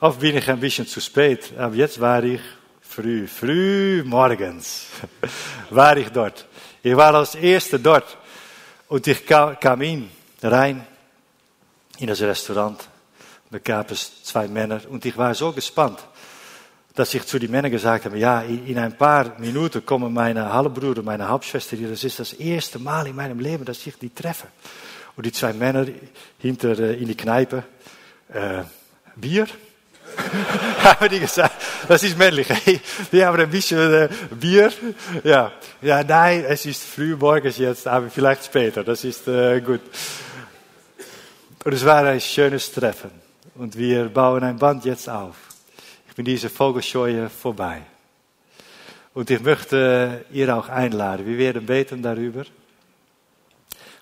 Oft 0.00 0.20
bin 0.20 0.36
ich 0.36 0.50
ein 0.50 0.60
bisschen 0.60 0.86
zu 0.86 1.00
spät, 1.00 1.56
aber 1.56 1.74
jetzt 1.74 1.98
war 2.00 2.22
ich 2.22 2.40
früh, 2.80 3.26
früh 3.26 4.02
morgens 4.04 4.88
war 5.70 5.96
ich 5.96 6.10
dort. 6.10 6.46
Ich 6.82 6.94
war 6.94 7.14
als 7.14 7.36
Erste 7.36 7.78
dort 7.78 8.18
und 8.92 9.06
ich 9.06 9.24
kam 9.24 9.80
in, 9.80 10.10
rein 10.42 10.86
in 11.98 12.08
das 12.08 12.20
Restaurant. 12.20 12.78
Da 13.50 13.58
gab 13.58 13.90
es 13.90 14.22
zwei 14.22 14.46
Männer 14.46 14.82
und 14.86 15.02
ich 15.06 15.16
war 15.16 15.34
so 15.34 15.50
gespannt, 15.50 15.98
dass 16.94 17.14
ich 17.14 17.24
zu 17.24 17.38
den 17.38 17.50
Männern 17.50 17.70
gesagt 17.70 18.04
habe, 18.04 18.18
ja, 18.18 18.42
in 18.42 18.76
ein 18.78 18.98
paar 18.98 19.38
Minuten 19.38 19.86
kommen 19.86 20.12
meine 20.12 20.52
Halbbruder, 20.52 21.02
meine 21.02 21.26
Halbschwester 21.26 21.74
hier. 21.74 21.88
Das 21.88 22.04
ist 22.04 22.20
das 22.20 22.34
erste 22.34 22.78
Mal 22.78 23.06
in 23.06 23.16
meinem 23.16 23.40
Leben, 23.40 23.64
dass 23.64 23.86
ich 23.86 23.96
die 23.96 24.10
treffe. 24.10 24.48
Und 25.16 25.24
die 25.24 25.32
zwei 25.32 25.54
Männer 25.54 25.86
hinter 26.38 26.78
äh, 26.78 27.00
in 27.00 27.08
die 27.08 27.16
Kneipe, 27.16 27.64
äh, 28.28 28.62
Bier? 29.16 29.46
haben 30.84 31.08
die 31.08 31.20
gesagt, 31.20 31.54
das 31.88 32.02
ist 32.02 32.16
männlich. 32.18 32.46
Wir 33.10 33.26
haben 33.26 33.40
ein 33.40 33.50
bisschen 33.50 33.92
äh, 33.92 34.08
Bier. 34.30 34.72
Ja, 35.24 35.52
ja, 35.80 36.02
nein, 36.02 36.44
es 36.48 36.66
ist 36.66 36.84
früh 36.84 37.16
morgens 37.16 37.58
jetzt, 37.58 37.86
aber 37.86 38.10
vielleicht 38.10 38.44
später. 38.44 38.84
Das 38.84 39.04
ist 39.04 39.26
äh, 39.28 39.60
gut. 39.60 39.80
Und 41.64 41.72
es 41.72 41.84
war 41.84 42.04
ein 42.04 42.20
schönes 42.20 42.72
Treffen. 42.72 43.10
Und 43.54 43.76
wir 43.76 44.08
bauen 44.08 44.42
ein 44.42 44.58
Band 44.58 44.84
jetzt 44.84 45.08
auf. 45.08 45.36
Ich 46.08 46.14
bin 46.14 46.24
diese 46.24 46.48
Vogelscheue 46.48 47.28
vorbei. 47.28 47.82
Und 49.14 49.30
ich 49.30 49.40
möchte 49.40 50.24
ihr 50.32 50.56
auch 50.56 50.68
einladen. 50.68 51.26
Wir 51.26 51.38
werden 51.38 51.66
beten 51.66 52.02
darüber. 52.02 52.44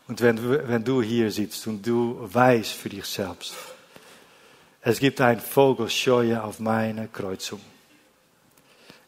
Und 0.07 0.20
wenn, 0.20 0.68
wenn 0.68 0.85
du 0.85 1.03
hier 1.03 1.31
sitzt 1.31 1.66
und 1.66 1.87
du 1.87 2.18
weißt 2.20 2.72
für 2.72 2.89
dich 2.89 3.05
selbst, 3.05 3.55
es 4.83 4.99
gibt 4.99 5.20
ein 5.20 5.41
Vogelscheue 5.41 6.43
auf 6.43 6.59
meiner 6.59 7.07
Kreuzung. 7.07 7.61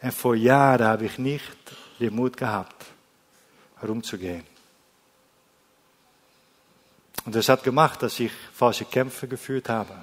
Und 0.03 0.13
vor 0.13 0.35
Jahren 0.35 0.85
habe 0.85 1.07
ich 1.07 1.19
nicht 1.19 1.57
den 2.01 2.15
Mut 2.15 2.37
gehabt, 2.37 2.85
herumzugehen. 3.81 4.45
Und 7.25 7.37
das 7.37 7.49
hat 7.49 7.63
gemacht, 7.63 8.03
dass 8.03 8.19
ich 8.19 8.33
falsche 8.53 8.85
Kämpfe 8.85 9.29
geführt 9.29 9.69
habe. 9.69 9.95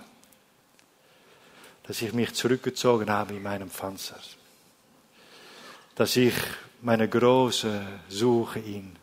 Dass 1.83 2.01
ich 2.01 2.13
mich 2.13 2.33
zurückgezogen 2.33 3.09
habe 3.09 3.33
in 3.33 3.43
meinem 3.43 3.69
Panzer. 3.69 4.19
Dass 5.95 6.15
ich 6.15 6.33
meine 6.81 7.09
große 7.09 7.85
Suche 8.07 8.59
in 8.59 8.95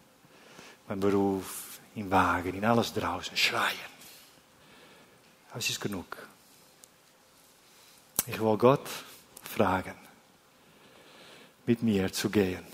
mein 0.89 1.01
Beruf, 1.01 1.79
in 1.95 2.11
Wagen, 2.11 2.55
in 2.55 2.65
alles 2.65 2.95
draußen, 2.95 3.37
schreien. 3.37 3.97
Aber 5.51 5.59
es 5.59 5.69
ist 5.69 5.81
genug. 5.81 6.17
Ich 8.27 8.41
will 8.41 8.57
Gott 8.57 8.89
fragen, 9.43 10.06
mit 11.67 11.83
mir 11.83 12.13
zu 12.13 12.31
gehen. 12.31 12.65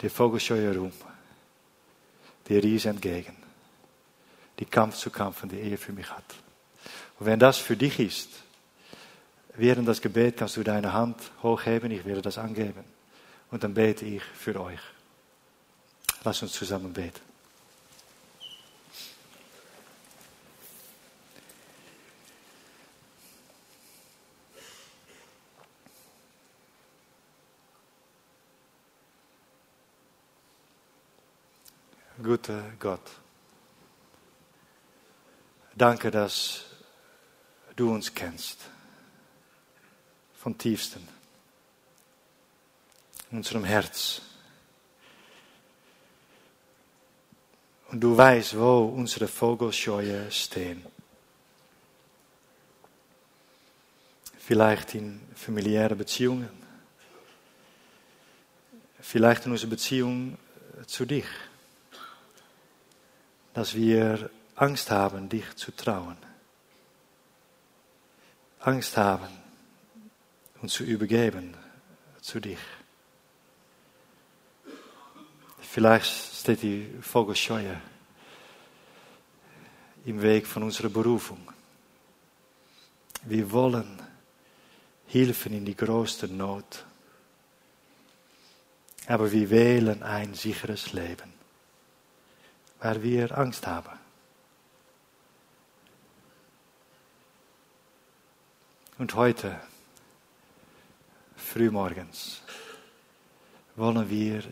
Die 0.00 0.08
Vogelscheue 0.08 0.76
rum, 0.76 0.92
die 2.48 2.58
Ries 2.58 2.86
entgegen, 2.86 3.36
die 4.58 4.64
Kampf 4.64 4.96
zu 4.96 5.10
kämpfen, 5.10 5.48
die 5.48 5.60
er 5.60 5.78
für 5.78 5.92
mich 5.92 6.10
hat. 6.10 6.24
Und 7.18 7.26
wenn 7.26 7.38
das 7.38 7.58
für 7.58 7.76
dich 7.76 8.00
ist, 8.00 8.30
während 9.54 9.86
das 9.86 10.00
Gebet 10.00 10.38
kannst 10.38 10.56
du 10.56 10.64
deine 10.64 10.92
Hand 10.92 11.16
hochheben, 11.42 11.90
ich 11.90 12.04
werde 12.04 12.22
das 12.22 12.38
angeben. 12.38 12.84
Und 13.50 13.62
dann 13.62 13.74
bete 13.74 14.04
ich 14.04 14.22
für 14.22 14.58
euch. 14.60 14.80
Lass 16.24 16.42
uns 16.42 16.52
zusammen 16.52 16.92
beten. 16.92 17.31
Gute 32.32 32.64
Gott, 32.78 33.10
danke, 35.74 36.10
dass 36.10 36.64
du 37.76 37.92
uns 37.92 38.14
kennst, 38.14 38.56
von 40.38 40.56
tiefsten, 40.56 41.06
in 43.30 43.36
unserem 43.36 43.64
Herz. 43.64 44.22
Und 47.90 48.00
du 48.00 48.16
weißt, 48.16 48.58
wo 48.58 48.86
unsere 48.86 49.28
Vogelscheue 49.28 50.30
stehen. 50.30 50.86
Vielleicht 54.38 54.94
in 54.94 55.20
familiären 55.34 55.98
Beziehungen. 55.98 56.48
Vielleicht 59.02 59.44
in 59.44 59.52
unserer 59.52 59.68
Beziehung 59.68 60.38
zu 60.86 61.04
dich 61.04 61.26
dass 63.54 63.74
wir 63.74 64.30
Angst 64.56 64.90
haben, 64.90 65.28
dich 65.28 65.54
zu 65.56 65.72
trauen. 65.72 66.16
Angst 68.60 68.96
haben, 68.96 69.28
uns 70.60 70.72
zu 70.74 70.84
übergeben 70.84 71.54
zu 72.20 72.40
dich. 72.40 72.58
Vielleicht 75.60 76.06
steht 76.06 76.62
die 76.62 76.88
Vogelscheue 77.00 77.80
im 80.04 80.22
Weg 80.22 80.46
von 80.46 80.62
unserer 80.62 80.90
Berufung. 80.90 81.40
Wir 83.24 83.50
wollen 83.50 84.00
helfen 85.08 85.54
in 85.54 85.64
die 85.64 85.76
größte 85.76 86.28
Not. 86.28 86.84
Aber 89.08 89.32
wir 89.32 89.50
wählen 89.50 90.02
ein 90.02 90.34
sicheres 90.34 90.92
Leben 90.92 91.41
waar 92.82 93.00
wir 93.00 93.38
Angst 93.38 93.64
haben. 93.66 93.96
Und 98.98 99.14
heute, 99.14 99.60
frühmorgens, 101.36 102.42
wollen 103.76 104.10
wir 104.10 104.42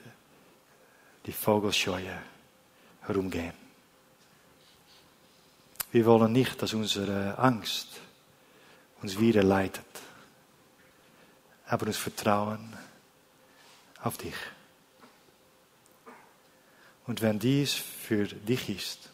die 1.27 1.33
Vogelscheue 1.33 2.23
herumgehen. 3.03 3.55
Wir 5.91 6.07
wollen 6.07 6.33
nicht, 6.33 6.63
dass 6.63 6.73
unsere 6.73 7.37
Angst 7.37 8.01
uns 9.03 9.19
wieder 9.19 9.43
leitet, 9.43 9.85
aber 11.67 11.89
uns 11.89 11.97
vertrauen 11.97 12.77
auf 14.03 14.19
dich. 14.19 14.37
Und 17.07 17.23
wenn 17.23 17.39
dies 17.39 17.75
für 17.75 18.25
dich 18.25 18.69
ist, 18.69 19.11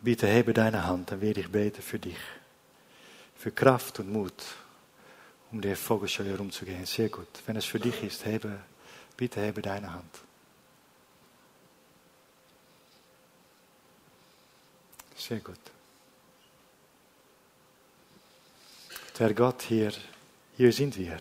bitte 0.00 0.26
hebe 0.26 0.52
deine 0.52 0.86
Hand, 0.86 1.10
dann 1.10 1.20
werde 1.20 1.40
ich 1.40 1.50
beten 1.50 1.82
für 1.82 1.98
dich. 1.98 2.18
Für 3.36 3.50
Kraft 3.50 4.00
und 4.00 4.12
Mut, 4.12 4.34
um 5.50 5.60
der 5.60 5.76
Vogelscheu 5.76 6.24
herumzugehen. 6.24 6.86
Sehr 6.86 7.08
gut. 7.08 7.28
Wenn 7.46 7.56
es 7.56 7.64
für 7.64 7.80
dich 7.80 8.02
ist, 8.02 8.24
hebe, 8.24 8.60
bitte 9.16 9.40
hebe 9.40 9.62
deine 9.62 9.92
Hand. 9.92 10.18
Sehr 15.16 15.40
gut. 15.40 15.58
Herr 19.20 19.34
Gott, 19.34 19.60
hier, 19.60 19.92
hier 20.56 20.72
sind 20.72 20.96
wir. 20.96 21.20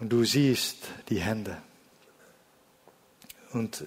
Und 0.00 0.10
du 0.10 0.22
siehst 0.22 0.84
die 1.08 1.18
Hände. 1.18 1.62
Und 3.52 3.82
äh, 3.82 3.84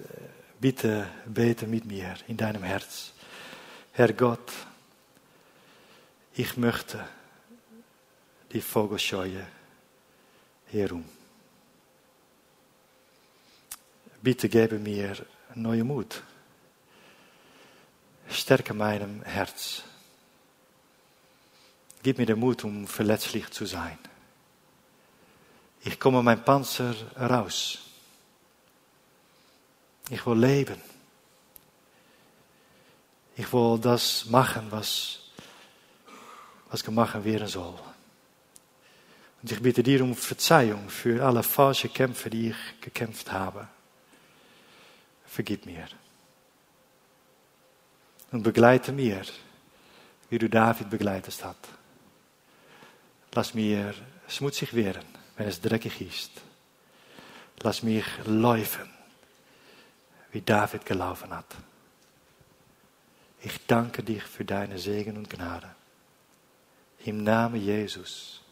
bitte 0.60 1.08
bete 1.26 1.66
mit 1.66 1.84
mir 1.84 2.14
in 2.28 2.36
deinem 2.36 2.62
Herz. 2.62 3.12
Herr 3.92 4.12
Gott, 4.12 4.52
ich 6.34 6.56
möchte 6.56 7.04
die 8.52 8.60
Vogelscheue 8.60 9.46
herum. 10.66 11.04
bitte 14.26 14.48
gebe 14.48 14.80
mir 14.80 15.24
neue 15.54 15.84
Mut. 15.84 16.20
Stärke 18.28 18.74
meinem 18.74 19.22
Herz. 19.22 19.84
Gib 22.02 22.18
mir 22.18 22.26
den 22.26 22.40
Mut, 22.40 22.64
um 22.64 22.88
verletzlich 22.88 23.48
zu 23.50 23.66
sein. 23.66 23.98
Ich 25.84 26.00
komme 26.00 26.24
mein 26.24 26.44
Panzer 26.44 26.96
raus. 27.16 27.85
Ich 30.10 30.24
will 30.26 30.38
leben. 30.38 30.80
Ich 33.36 33.52
will 33.52 33.78
das 33.78 34.26
machen, 34.26 34.66
was, 34.70 35.18
was 36.70 36.82
gemacht 36.82 37.22
werden 37.24 37.48
soll. 37.48 37.74
Und 39.42 39.52
ich 39.52 39.60
bitte 39.60 39.82
dir 39.82 40.02
um 40.02 40.14
Verzeihung 40.14 40.88
für 40.88 41.24
alle 41.24 41.42
falsche 41.42 41.88
Kämpfe, 41.88 42.30
die 42.30 42.50
ich 42.50 42.80
gekämpft 42.80 43.30
habe. 43.30 43.68
Vergib 45.26 45.66
mir. 45.66 45.86
Und 48.32 48.42
begleite 48.42 48.92
mir, 48.92 49.22
wie 50.30 50.38
du 50.38 50.48
David 50.48 50.90
begleitet 50.90 51.44
hast. 51.44 51.68
Lass 53.32 53.54
mir 53.54 53.94
schmutzig 54.28 54.72
werden, 54.74 55.04
wenn 55.36 55.46
es 55.46 55.60
dreckig 55.60 56.00
ist. 56.00 56.30
Lass 57.60 57.82
mich 57.82 58.04
laufen, 58.24 58.88
wie 60.36 60.42
David 60.42 60.84
gelaufen 60.84 61.34
hat. 61.34 61.46
Ich 63.40 63.66
danke 63.66 64.02
dich 64.02 64.22
für 64.22 64.44
deine 64.44 64.78
Segen 64.78 65.16
und 65.16 65.30
Gnade. 65.30 65.74
Im 67.06 67.24
Namen 67.24 67.58
Jesus. 67.58 68.42